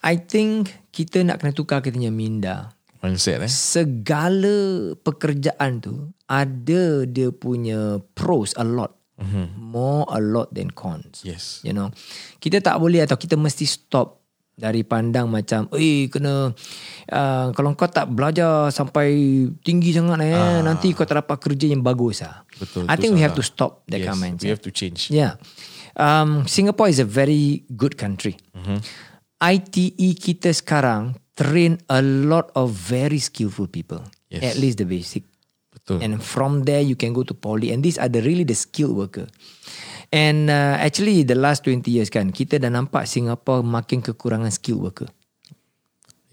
I 0.01 0.17
think 0.17 0.73
kita 0.89 1.21
nak 1.21 1.45
kena 1.45 1.53
tukar 1.53 1.85
kita 1.85 1.93
punya 1.93 2.09
minda. 2.09 2.73
Mindset 3.05 3.45
eh. 3.45 3.51
Segala 3.53 4.97
pekerjaan 5.05 5.85
tu 5.85 6.09
ada 6.25 7.05
dia 7.05 7.29
punya 7.29 8.01
pros 8.17 8.57
a 8.57 8.65
lot. 8.65 8.97
Mm-hmm. 9.21 9.45
More 9.61 10.09
a 10.09 10.17
lot 10.17 10.49
than 10.49 10.73
cons. 10.73 11.21
Yes. 11.21 11.61
You 11.61 11.77
know. 11.77 11.93
Kita 12.41 12.57
tak 12.57 12.81
boleh 12.81 13.05
atau 13.05 13.21
kita 13.21 13.37
mesti 13.37 13.69
stop 13.69 14.24
dari 14.55 14.87
pandang 14.87 15.27
macam 15.27 15.67
eh 15.75 16.07
kena 16.07 16.55
uh, 17.11 17.47
kalau 17.51 17.75
kau 17.75 17.91
tak 17.91 18.07
belajar 18.07 18.71
sampai 18.71 19.11
tinggi 19.59 19.91
sangat 19.91 20.23
eh 20.23 20.31
ah. 20.31 20.63
nanti 20.63 20.95
kau 20.95 21.03
tak 21.03 21.19
dapat 21.19 21.37
kerja 21.43 21.75
yang 21.75 21.83
bagus 21.83 22.23
ah. 22.23 22.47
Betul, 22.55 22.87
I 22.87 22.95
think 22.95 23.19
we 23.19 23.21
have 23.21 23.35
to 23.35 23.43
stop 23.43 23.83
that 23.91 23.99
Yes, 23.99 24.07
kind 24.15 24.39
of 24.39 24.39
we 24.39 24.47
have 24.47 24.63
to 24.63 24.71
change. 24.71 25.11
Yeah. 25.11 25.35
Um, 25.99 26.47
Singapore 26.47 26.87
is 26.87 27.03
a 27.03 27.07
very 27.07 27.67
good 27.75 27.99
country. 27.99 28.39
Mm-hmm. 28.55 28.79
ITE 29.43 30.09
kita 30.15 30.55
sekarang 30.55 31.19
train 31.35 31.83
a 31.91 31.99
lot 31.99 32.47
of 32.55 32.71
very 32.71 33.19
skillful 33.19 33.67
people. 33.67 33.99
Yes. 34.31 34.55
At 34.55 34.55
least 34.55 34.79
the 34.79 34.87
basic. 34.87 35.27
Betul. 35.75 35.99
And 35.99 36.23
from 36.23 36.63
there 36.63 36.79
you 36.79 36.95
can 36.95 37.11
go 37.11 37.27
to 37.27 37.35
poly 37.35 37.75
and 37.75 37.83
these 37.83 37.99
are 37.99 38.07
the 38.07 38.23
really 38.23 38.47
the 38.47 38.55
skilled 38.55 38.95
worker. 38.95 39.27
And 40.11 40.49
uh, 40.49 40.77
actually 40.81 41.23
the 41.23 41.37
last 41.37 41.63
20 41.63 41.85
years 41.89 42.09
kan 42.09 42.33
kita 42.33 42.57
dah 42.57 42.69
nampak 42.73 43.05
Singapore 43.05 43.61
makin 43.61 44.01
kekurangan 44.01 44.49
skilled 44.49 44.81
worker. 44.81 45.09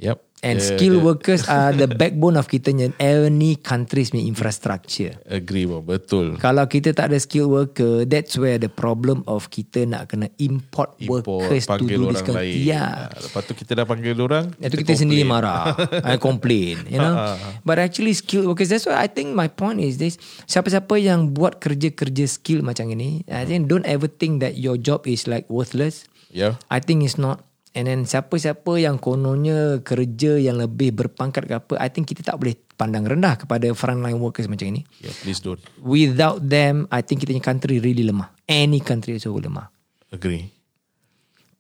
Yep. 0.00 0.31
And 0.42 0.58
The- 0.58 0.74
skilled 0.74 0.98
the- 0.98 1.06
workers 1.06 1.46
are 1.46 1.70
the 1.70 1.86
backbone 2.02 2.34
of 2.34 2.50
kita 2.50 2.74
any 2.98 3.54
countries 3.54 4.10
punya 4.10 4.26
infrastructure. 4.26 5.14
Agree 5.30 5.70
bang. 5.70 5.86
Betul. 5.86 6.34
Kalau 6.42 6.66
kita 6.66 6.90
tak 6.90 7.14
ada 7.14 7.18
skilled 7.22 7.46
worker, 7.46 8.02
that's 8.02 8.34
where 8.34 8.58
the 8.58 8.66
problem 8.66 9.22
of 9.30 9.54
kita 9.54 9.86
nak 9.86 10.10
kena 10.10 10.26
import, 10.42 10.98
Import, 10.98 11.46
workers 11.46 11.70
to 11.70 11.86
do 11.86 12.10
this 12.10 12.26
kind. 12.26 12.42
lain. 12.42 12.58
Yeah. 12.58 13.06
Ah, 13.06 13.22
Lepas 13.22 13.42
tu 13.46 13.54
kita 13.54 13.78
dah 13.78 13.86
panggil 13.86 14.18
orang. 14.18 14.50
Itu 14.58 14.82
kita 14.82 14.98
sendiri 14.98 15.22
marah 15.22 15.78
I 16.10 16.18
complain 16.18 16.90
You 16.90 16.98
know 16.98 17.38
But 17.62 17.78
actually 17.78 18.12
skilled 18.18 18.50
workers 18.50 18.68
That's 18.68 18.82
why 18.82 18.98
I 18.98 19.06
think 19.06 19.38
my 19.38 19.46
point 19.46 19.78
is 19.78 20.02
this 20.02 20.18
Siapa-siapa 20.44 20.98
yang 20.98 21.30
buat 21.30 21.62
kerja-kerja 21.62 22.26
skill 22.26 22.66
macam 22.66 22.90
ini 22.90 23.22
I 23.30 23.46
think 23.46 23.70
don't 23.70 23.86
ever 23.86 24.10
think 24.10 24.42
that 24.42 24.58
your 24.58 24.74
job 24.74 25.06
is 25.06 25.30
like 25.30 25.46
worthless 25.46 26.10
Yeah. 26.32 26.56
I 26.66 26.80
think 26.80 27.04
it's 27.04 27.20
not 27.20 27.44
And 27.72 27.88
then 27.88 28.04
siapa-siapa 28.04 28.76
yang 28.76 29.00
kononnya 29.00 29.80
kerja 29.80 30.36
yang 30.36 30.60
lebih 30.60 30.92
berpangkat 30.92 31.48
ke 31.48 31.54
apa 31.56 31.74
I 31.80 31.88
think 31.88 32.04
kita 32.04 32.20
tak 32.20 32.36
boleh 32.36 32.52
pandang 32.76 33.08
rendah 33.08 33.40
kepada 33.40 33.64
frontline 33.72 34.20
workers 34.20 34.44
macam 34.44 34.68
ini 34.68 34.84
Yeah, 35.00 35.16
please 35.24 35.40
don't. 35.40 35.60
Without 35.80 36.44
them 36.44 36.84
I 36.92 37.00
think 37.00 37.24
kita 37.24 37.32
punya 37.32 37.44
country 37.44 37.80
really 37.80 38.04
lemah 38.04 38.28
Any 38.44 38.84
country 38.84 39.16
so 39.16 39.32
lemah 39.32 39.72
Agree. 40.12 40.52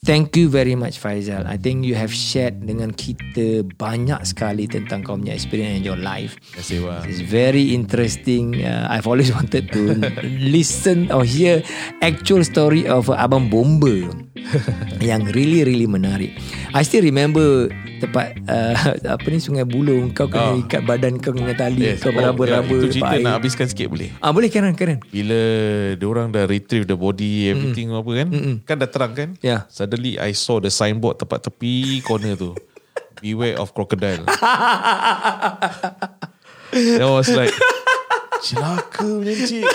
Thank 0.02 0.34
you 0.34 0.50
very 0.50 0.74
much 0.74 0.98
Faizal. 0.98 1.46
I 1.46 1.54
think 1.54 1.86
you 1.86 1.94
have 1.94 2.10
shared 2.10 2.58
dengan 2.58 2.90
kita 2.90 3.62
banyak 3.78 4.18
sekali 4.26 4.66
tentang 4.66 5.06
kau 5.06 5.14
punya 5.14 5.30
experience 5.30 5.78
in 5.78 5.86
your 5.86 5.94
life. 5.94 6.34
Terima 6.58 7.06
kasih. 7.06 7.06
It's 7.06 7.22
very 7.22 7.70
interesting. 7.70 8.66
Uh, 8.66 8.90
I've 8.90 9.06
always 9.06 9.30
wanted 9.30 9.70
to 9.70 10.02
listen 10.58 11.06
or 11.14 11.22
hear 11.22 11.62
actual 12.02 12.42
story 12.42 12.82
of 12.82 13.14
uh, 13.14 13.22
Abang 13.22 13.46
Bomba 13.46 14.10
yang 14.98 15.22
really 15.38 15.62
really 15.62 15.86
menarik. 15.86 16.34
I 16.74 16.82
still 16.82 17.06
remember 17.06 17.70
tempat 18.02 18.42
uh, 18.50 18.74
apa 19.06 19.26
ni 19.30 19.38
Sungai 19.38 19.62
Buloh 19.62 20.10
kau 20.10 20.26
kena 20.26 20.58
Oh. 20.58 20.58
ikat 20.58 20.82
badan 20.82 21.22
kau 21.22 21.30
dengan 21.30 21.54
tali 21.54 21.94
kau 22.02 22.10
Oh, 22.10 22.18
beraba-raba. 22.18 22.66
ya, 22.66 22.74
Itu 22.74 22.90
cerita 22.90 23.14
nak 23.22 23.38
habiskan 23.38 23.70
sikit 23.70 23.86
boleh. 23.86 24.10
Ah 24.18 24.34
boleh 24.34 24.50
keren 24.50 24.74
keren. 24.74 24.98
Bila 25.06 25.38
orang 26.02 26.34
dah 26.34 26.50
retrieve 26.50 26.90
the 26.90 26.98
body 26.98 27.54
everything 27.54 27.94
apa 27.94 28.10
kan 28.10 28.28
kan 28.66 28.76
dah 28.82 28.90
terang 28.90 29.14
kan 29.14 29.30
Yeah. 29.38 29.70
Suddenly 29.92 30.16
I 30.16 30.32
saw 30.32 30.56
the 30.56 30.72
signboard 30.72 31.20
tepat 31.20 31.44
tepi 31.44 32.00
corner 32.00 32.32
tu. 32.32 32.56
Beware 33.20 33.60
of 33.60 33.76
crocodile. 33.76 34.24
That 36.72 37.04
was 37.04 37.28
like 37.28 37.52
Celaka 38.40 39.04
punya 39.04 39.36
cik 39.44 39.68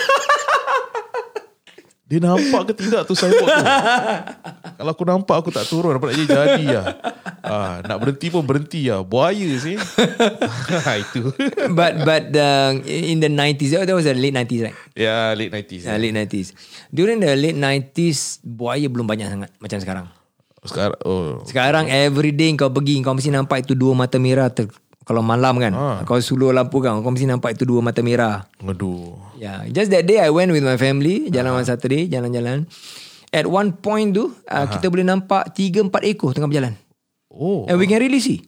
Dia 2.08 2.24
nampak 2.24 2.72
ke 2.72 2.88
tidak 2.88 3.04
tu 3.04 3.12
signboard 3.12 3.52
tu? 3.52 3.64
Kalau 4.80 4.90
aku 4.96 5.04
nampak 5.04 5.36
aku 5.44 5.52
tak 5.52 5.68
turun. 5.68 6.00
Apa 6.00 6.08
nak 6.08 6.14
jadi 6.16 6.28
jadi 6.28 6.64
lah. 6.72 6.86
Ah, 7.48 7.80
Nak 7.80 8.04
berhenti 8.04 8.28
pun 8.28 8.44
berhenti 8.44 8.92
lah. 8.92 9.00
Buaya 9.00 9.48
sih. 9.56 9.80
Itu. 11.04 11.32
But 11.72 12.04
but 12.04 12.28
uh, 12.36 12.76
in 12.84 13.24
the 13.24 13.32
90s 13.32 13.72
that 13.72 13.88
was 13.88 14.04
the 14.04 14.12
late 14.12 14.36
90s 14.36 14.68
right? 14.68 14.76
Ya 14.92 15.32
late 15.32 15.48
90s 15.48 15.88
Uh, 15.88 15.96
late 15.96 16.12
90s. 16.12 16.52
During 16.92 17.24
the 17.24 17.32
late 17.32 17.56
90s, 17.56 18.44
buaya 18.44 18.84
belum 18.92 19.08
banyak 19.08 19.32
sangat 19.32 19.50
macam 19.64 19.78
sekarang. 19.80 20.06
Sekarang 20.60 20.98
oh, 21.08 21.40
Sekarang 21.48 21.84
every 21.88 22.36
day 22.36 22.52
kau 22.52 22.68
pergi, 22.68 23.00
kau 23.00 23.16
mesti 23.16 23.32
nampak 23.32 23.64
itu 23.64 23.72
dua 23.72 23.96
mata 23.96 24.20
merah 24.20 24.52
ter 24.52 24.68
Kalau 25.08 25.24
malam 25.24 25.56
kan 25.56 25.72
Ah. 25.72 25.98
Kalau 26.04 26.20
suluh 26.20 26.52
lampu 26.52 26.84
kan 26.84 27.00
Kau 27.00 27.08
mesti 27.08 27.24
nampak 27.24 27.56
itu 27.56 27.64
dua 27.64 27.80
mata 27.80 28.04
merah 28.04 28.44
Aduh. 28.60 29.16
Yeah, 29.40 29.64
just 29.72 29.88
that 29.88 30.04
day 30.04 30.20
I 30.20 30.28
went 30.28 30.52
with 30.52 30.60
my 30.60 30.76
family 30.76 31.32
jalan 31.32 31.56
on 31.56 31.64
Saturday, 31.64 32.04
jalan-jalan. 32.12 32.68
At 33.32 33.48
one 33.48 33.72
point 33.72 34.12
tu 34.12 34.28
uh, 34.28 34.66
kita 34.68 34.92
boleh 34.92 35.08
nampak 35.08 35.56
tiga 35.56 35.80
empat 35.80 36.04
ekor 36.04 36.36
tengah 36.36 36.48
berjalan. 36.52 36.76
Oh. 37.32 37.64
And 37.64 37.80
we 37.80 37.88
can 37.88 38.04
really 38.04 38.20
see. 38.20 38.44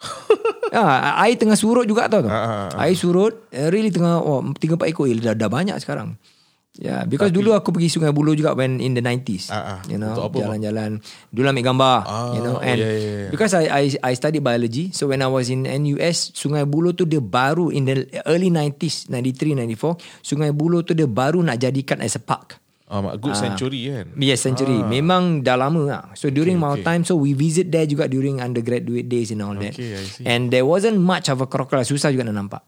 ah, 0.72 1.20
air 1.26 1.36
tengah 1.36 1.58
surut 1.58 1.84
juga 1.84 2.08
tau 2.08 2.24
tu. 2.24 2.30
Ah, 2.30 2.72
Air 2.86 2.96
surut, 2.96 3.46
uh, 3.52 3.68
really 3.68 3.92
tengah 3.92 4.22
oh, 4.22 4.40
tiga 4.56 4.78
empat 4.78 4.88
ekor. 4.90 5.06
Eh, 5.10 5.18
dah, 5.18 5.34
dah 5.36 5.50
banyak 5.50 5.76
sekarang. 5.82 6.16
Yeah, 6.80 7.04
because 7.04 7.28
dulu 7.28 7.52
aku 7.52 7.76
pergi 7.76 7.92
Sungai 7.92 8.08
Buloh 8.08 8.32
juga 8.32 8.56
when 8.56 8.80
in 8.80 8.96
the 8.96 9.04
90s. 9.04 9.52
Ah, 9.52 9.76
ah. 9.76 9.78
You 9.84 10.00
know, 10.00 10.16
jalan-jalan. 10.16 11.04
Dulu 11.28 11.46
ambil 11.46 11.64
gambar, 11.68 11.98
Ah, 12.02 12.32
you 12.32 12.40
know. 12.40 12.56
And 12.56 12.80
oh, 12.80 12.88
yeah, 12.88 12.92
yeah, 12.96 13.14
yeah. 13.20 13.28
because 13.28 13.52
I 13.52 13.68
I 13.68 13.82
I 14.00 14.12
studied 14.16 14.40
biology, 14.40 14.88
so 14.88 15.04
when 15.04 15.20
I 15.20 15.28
was 15.28 15.52
in 15.52 15.68
NUS, 15.68 16.32
Sungai 16.32 16.64
Buloh 16.64 16.96
tu 16.96 17.04
dia 17.04 17.20
baru 17.20 17.68
in 17.68 17.84
the 17.84 18.08
early 18.24 18.48
90s, 18.48 19.12
93, 19.12 19.60
94, 19.76 20.00
Sungai 20.24 20.56
Buloh 20.56 20.80
tu 20.80 20.96
dia 20.96 21.04
baru 21.04 21.44
nak 21.44 21.60
jadikan 21.60 22.00
as 22.00 22.16
a 22.16 22.22
park. 22.24 22.56
Ah, 22.88 22.98
mak- 22.98 23.20
good 23.20 23.36
century 23.36 23.86
kan. 23.86 24.16
Yes, 24.16 24.40
century. 24.40 24.80
Ah. 24.80 24.88
Memang 24.88 25.44
dah 25.44 25.54
lama 25.54 25.82
lah. 25.84 26.02
So 26.16 26.26
during 26.26 26.56
Okay, 26.56 26.64
my 26.64 26.74
okay. 26.74 26.82
time, 26.82 27.02
so 27.04 27.14
we 27.14 27.36
visit 27.36 27.68
there 27.68 27.84
juga 27.84 28.08
during 28.08 28.40
undergraduate 28.40 29.04
days 29.04 29.28
and 29.30 29.44
all 29.44 29.54
that. 29.54 29.76
Okay, 29.76 29.94
I 29.94 30.02
see. 30.02 30.24
And 30.24 30.48
there 30.48 30.64
wasn't 30.64 30.96
much 30.96 31.28
of 31.28 31.38
a 31.38 31.46
crocodile. 31.46 31.84
Susah 31.84 32.08
juga 32.08 32.24
nak 32.24 32.40
nampak. 32.40 32.62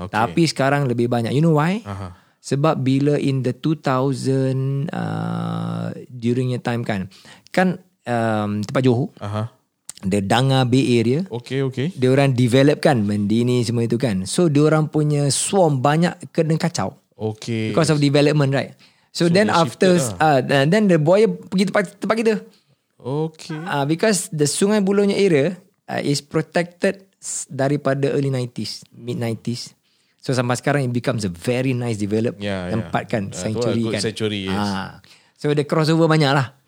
Okay. 0.00 0.14
Tapi 0.14 0.42
sekarang 0.46 0.86
lebih 0.86 1.10
banyak. 1.10 1.34
You 1.34 1.42
know 1.42 1.58
why? 1.58 1.82
Aha. 1.82 2.29
Sebab 2.40 2.80
bila 2.80 3.20
in 3.20 3.44
the 3.44 3.52
2000 3.52 4.88
uh, 4.88 5.92
during 6.08 6.56
your 6.56 6.64
time 6.64 6.80
kan, 6.80 7.12
kan 7.52 7.76
um, 8.08 8.64
tempat 8.64 8.80
Johor, 8.80 9.12
Aha. 9.20 9.52
the 10.08 10.24
Danga 10.24 10.64
Bay 10.64 10.96
area, 10.96 11.28
Okay, 11.28 11.60
okay. 11.60 11.92
dia 11.92 12.08
orang 12.08 12.32
develop 12.32 12.80
kan 12.80 13.04
Mendini 13.04 13.60
semua 13.60 13.84
itu 13.84 14.00
kan. 14.00 14.24
So 14.24 14.48
dia 14.48 14.64
orang 14.64 14.88
punya 14.88 15.28
swarm 15.28 15.84
banyak 15.84 16.32
kena 16.32 16.56
kacau 16.56 16.96
Okay. 17.12 17.76
because 17.76 17.92
of 17.92 18.00
development 18.00 18.56
right. 18.56 18.72
So, 19.12 19.28
So 19.28 19.36
then 19.36 19.52
after 19.52 20.00
shifted 20.00 20.16
uh, 20.24 20.40
then 20.64 20.88
the 20.88 20.96
buaya 20.96 21.28
pergi 21.28 21.68
tempat 21.68 22.00
tempat 22.00 22.16
kita. 22.24 22.34
Okay. 22.96 23.56
Uh, 23.56 23.84
because 23.84 24.32
the 24.32 24.48
Sungai 24.48 24.80
Bulohnya 24.80 25.16
area 25.20 25.60
uh, 25.88 26.00
is 26.00 26.24
protected 26.24 27.04
daripada 27.52 28.08
early 28.16 28.32
90s, 28.32 28.88
mid 28.96 29.20
90s. 29.20 29.76
So 30.20 30.36
sampai 30.36 30.52
sekarang 30.54 30.84
it 30.84 30.92
becomes 30.92 31.24
a 31.24 31.32
very 31.32 31.72
nice 31.72 31.96
developed 31.96 32.38
Yeah, 32.38 32.68
yeah. 32.68 32.72
tempat 32.76 33.08
kan, 33.08 33.22
Yeah, 33.26 33.32
tu 33.32 33.40
sanctuary 33.40 33.84
kan. 33.88 34.00
sanctuary, 34.04 34.40
yes. 34.46 34.60
Ah. 34.60 35.00
So 35.34 35.48
the 35.50 35.64
crossover 35.64 36.04
banyak 36.04 36.28
lah. 36.28 36.59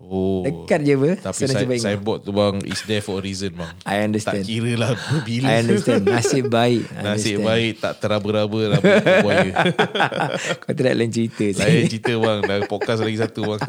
Oh. 0.00 0.40
Dekat 0.42 0.80
je 0.80 0.96
apa. 0.96 1.10
Tapi 1.20 1.42
saya, 1.44 1.66
saya 1.76 1.96
buat 2.00 2.24
tu 2.24 2.32
bang 2.32 2.56
is 2.64 2.80
there 2.88 3.04
for 3.04 3.20
a 3.20 3.22
reason 3.22 3.52
bang. 3.52 3.68
I 3.84 4.00
understand. 4.00 4.42
Tak 4.42 4.48
kira 4.48 4.72
lah 4.80 4.96
bila. 5.22 5.46
I 5.52 5.54
understand. 5.60 6.02
Nasib 6.08 6.48
baik. 6.48 6.88
I 6.96 7.04
Nasib 7.04 7.38
understand. 7.38 7.44
baik 7.44 7.72
tak 7.84 7.92
teraba-raba 8.00 8.62
lah. 8.72 8.80
Kau 10.64 10.72
tidak 10.72 10.94
lain 10.96 11.12
cerita. 11.12 11.46
Saya 11.52 11.84
cerita 11.84 12.16
bang 12.16 12.38
Dah 12.42 12.58
podcast 12.64 13.00
lagi 13.04 13.18
satu 13.20 13.40
bang 13.44 13.60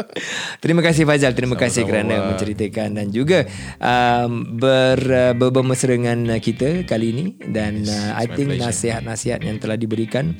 Terima 0.62 0.80
kasih 0.84 1.08
Faizal 1.08 1.32
Terima 1.32 1.56
kasih 1.56 1.86
Sama-sama, 1.86 1.90
kerana 1.90 2.14
bang. 2.14 2.26
menceritakan 2.34 2.88
Dan 2.94 3.06
juga 3.10 3.38
um, 3.80 4.58
ber, 4.58 4.98
uh, 5.00 5.32
ber, 5.34 5.50
Bermesra 5.54 5.94
dengan 5.94 6.26
kita 6.38 6.84
Kali 6.84 7.06
ini 7.14 7.24
Dan 7.40 7.86
uh, 7.86 8.18
I 8.18 8.26
think 8.30 8.54
nasihat-nasihat 8.58 9.40
Yang 9.42 9.56
telah 9.66 9.76
diberikan 9.78 10.36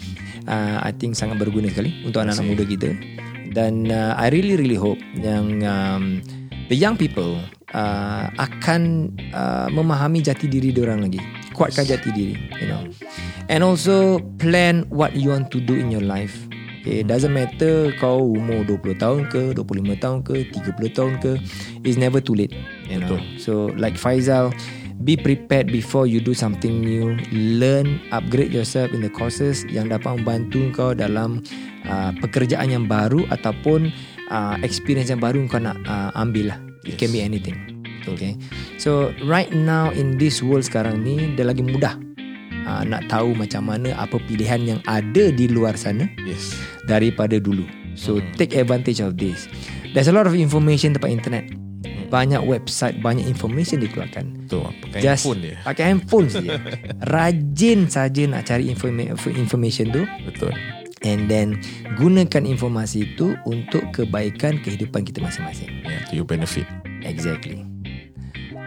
uh, 0.46 0.84
I 0.84 0.92
think 0.94 1.16
sangat 1.16 1.40
berguna 1.40 1.70
sekali 1.70 2.04
Untuk 2.04 2.20
anak-anak 2.20 2.46
muda 2.46 2.64
kita 2.66 2.90
Dan 3.50 3.90
uh, 3.90 4.14
I 4.14 4.30
really 4.30 4.54
really 4.54 4.78
hope 4.78 4.98
Yang 5.18 5.66
um, 5.66 6.04
The 6.70 6.76
young 6.78 6.94
people 6.94 7.42
uh, 7.74 8.30
Akan 8.38 9.12
uh, 9.34 9.66
Memahami 9.74 10.22
jati 10.22 10.46
diri 10.46 10.70
diorang 10.70 11.02
lagi 11.02 11.18
Kuatkan 11.54 11.86
jati 11.86 12.10
diri 12.14 12.34
You 12.62 12.68
know 12.70 12.82
And 13.50 13.66
also 13.66 14.22
Plan 14.38 14.86
what 14.88 15.18
you 15.18 15.34
want 15.34 15.50
to 15.50 15.58
do 15.58 15.74
in 15.74 15.90
your 15.90 16.04
life 16.04 16.50
Okay, 16.80 17.04
it 17.04 17.12
doesn't 17.12 17.36
matter 17.36 17.92
kau 18.00 18.32
umur 18.32 18.64
20 18.64 18.96
tahun 18.96 19.28
ke, 19.28 19.52
25 19.52 20.00
tahun 20.00 20.24
ke, 20.24 20.48
30 20.48 20.96
tahun 20.96 21.12
ke, 21.20 21.36
it's 21.84 22.00
never 22.00 22.24
too 22.24 22.32
late. 22.32 22.56
You 22.88 23.04
know. 23.04 23.20
So 23.36 23.68
like 23.76 24.00
Faizal, 24.00 24.56
be 25.04 25.16
prepared 25.16 25.72
before 25.72 26.04
you 26.04 26.20
do 26.20 26.36
something 26.36 26.80
new. 26.80 27.16
Learn, 27.32 28.00
upgrade 28.12 28.52
yourself 28.52 28.92
in 28.92 29.00
the 29.00 29.12
courses 29.12 29.64
yang 29.68 29.88
dapat 29.88 30.20
membantu 30.20 30.70
kau 30.72 30.90
dalam 30.92 31.40
uh, 31.88 32.12
pekerjaan 32.20 32.68
yang 32.68 32.84
baru 32.84 33.24
ataupun 33.32 33.88
uh, 34.28 34.56
experience 34.60 35.08
yang 35.08 35.20
baru 35.20 35.44
kau 35.48 35.60
nak 35.60 35.80
uh, 35.88 36.12
ambil 36.16 36.52
lah. 36.54 36.58
It 36.84 36.96
can 37.00 37.12
be 37.12 37.20
anything. 37.20 37.56
Okay. 38.08 38.36
So 38.80 39.12
right 39.28 39.52
now 39.52 39.92
in 39.92 40.16
this 40.16 40.40
world 40.40 40.64
sekarang 40.64 41.04
ni, 41.04 41.36
dia 41.36 41.44
lagi 41.44 41.60
mudah 41.60 41.96
uh, 42.64 42.82
nak 42.84 43.08
tahu 43.12 43.36
macam 43.36 43.68
mana 43.68 43.92
apa 43.96 44.16
pilihan 44.24 44.64
yang 44.64 44.80
ada 44.88 45.28
di 45.28 45.44
luar 45.48 45.76
sana 45.76 46.08
Yes 46.24 46.56
daripada 46.90 47.38
dulu. 47.38 47.62
So 47.94 48.18
take 48.34 48.58
advantage 48.58 48.98
of 48.98 49.14
this. 49.14 49.46
There's 49.94 50.10
a 50.10 50.14
lot 50.14 50.26
of 50.26 50.34
information 50.34 50.94
tempat 50.94 51.10
internet. 51.10 51.69
Banyak 52.10 52.42
website, 52.42 52.98
banyak 52.98 53.22
information 53.24 53.78
dikeluarkan. 53.78 54.50
Betul 54.50 54.66
Pakai 54.82 54.98
Just 54.98 55.24
handphone 55.24 55.38
dia 55.40 55.54
pakai 55.62 55.84
handphone 55.88 56.26
saja. 56.26 56.50
Rajin 57.06 57.80
saja 57.86 58.22
nak 58.26 58.42
cari 58.44 58.66
informa- 58.66 59.14
information 59.30 59.94
tu 59.94 60.02
Betul 60.26 60.50
and 61.00 61.32
then 61.32 61.56
gunakan 61.96 62.44
informasi 62.44 63.08
itu 63.08 63.32
untuk 63.48 63.80
kebaikan 63.94 64.60
kehidupan 64.60 65.00
kita 65.00 65.24
masing-masing. 65.24 65.70
yeah, 65.80 66.04
To 66.10 66.18
your 66.18 66.28
benefit 66.28 66.68
Exactly. 67.00 67.64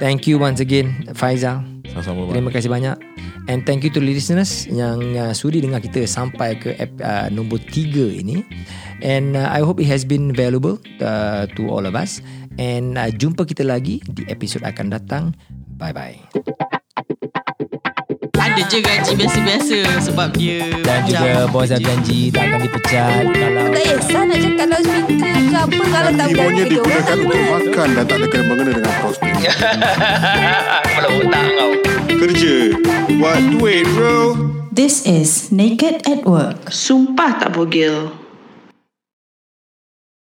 Thank 0.02 0.26
you 0.26 0.42
once 0.42 0.58
again 0.58 1.06
Faizal. 1.14 1.62
Sama-sama 1.94 2.34
Terima 2.34 2.50
kasih 2.50 2.72
banyak 2.72 2.98
And 3.46 3.68
thank 3.68 3.84
you 3.86 3.92
to 3.94 4.02
listeners 4.02 4.66
Yang 4.66 5.00
uh, 5.14 5.34
sudi 5.36 5.62
dengar 5.62 5.84
kita 5.84 6.08
Sampai 6.08 6.58
ke 6.58 6.74
uh, 6.80 7.28
nombor 7.30 7.62
3 7.62 8.24
ini 8.24 8.42
And 9.04 9.36
uh, 9.38 9.52
I 9.52 9.62
hope 9.62 9.78
it 9.78 9.92
has 9.92 10.02
been 10.02 10.34
valuable 10.34 10.82
uh, 11.04 11.46
To 11.54 11.62
all 11.70 11.86
of 11.86 11.94
us 11.94 12.24
And 12.62 12.98
uh, 12.98 13.10
jumpa 13.10 13.50
kita 13.50 13.66
lagi 13.66 13.98
Di 14.06 14.30
episod 14.30 14.62
akan 14.62 14.94
datang 14.94 15.24
Bye-bye 15.78 16.38
Ada 18.38 18.62
je 18.70 18.80
gaji 18.86 19.12
biasa-biasa 19.18 19.78
sebab 20.04 20.30
dia 20.38 20.70
Dan 20.86 21.10
juga 21.10 21.50
bos 21.50 21.72
dah 21.74 21.82
janji 21.82 22.30
Tak 22.30 22.54
akan 22.54 22.60
dipecat 22.62 23.24
Kalau 23.34 23.64
Tak 23.74 23.84
kisah 23.88 24.22
nak 24.30 24.38
cakap 24.38 24.68
loudspeaker 24.70 25.34
ke 25.34 25.58
apa 25.58 25.84
Kalau 25.90 26.12
tak 26.14 26.28
berani 26.30 26.54
Ibunya 26.54 26.64
digunakan 26.70 27.18
untuk 27.18 27.42
makan 27.50 27.88
dan 27.94 28.04
tak 28.06 28.18
ada 28.18 28.28
kena-mengena 28.30 28.72
dengan 28.78 28.94
prospek. 29.02 29.34
Kepala 30.86 31.08
otak 31.10 31.46
kau 31.58 31.72
Kerja. 32.24 32.56
Buat 33.20 33.40
duit 33.58 33.84
bro. 33.92 34.18
This 34.74 35.06
is 35.06 35.52
Naked 35.54 36.08
at 36.08 36.26
Work. 36.26 36.72
Sumpah 36.72 37.42
tak 37.42 37.54
bogel. 37.54 38.23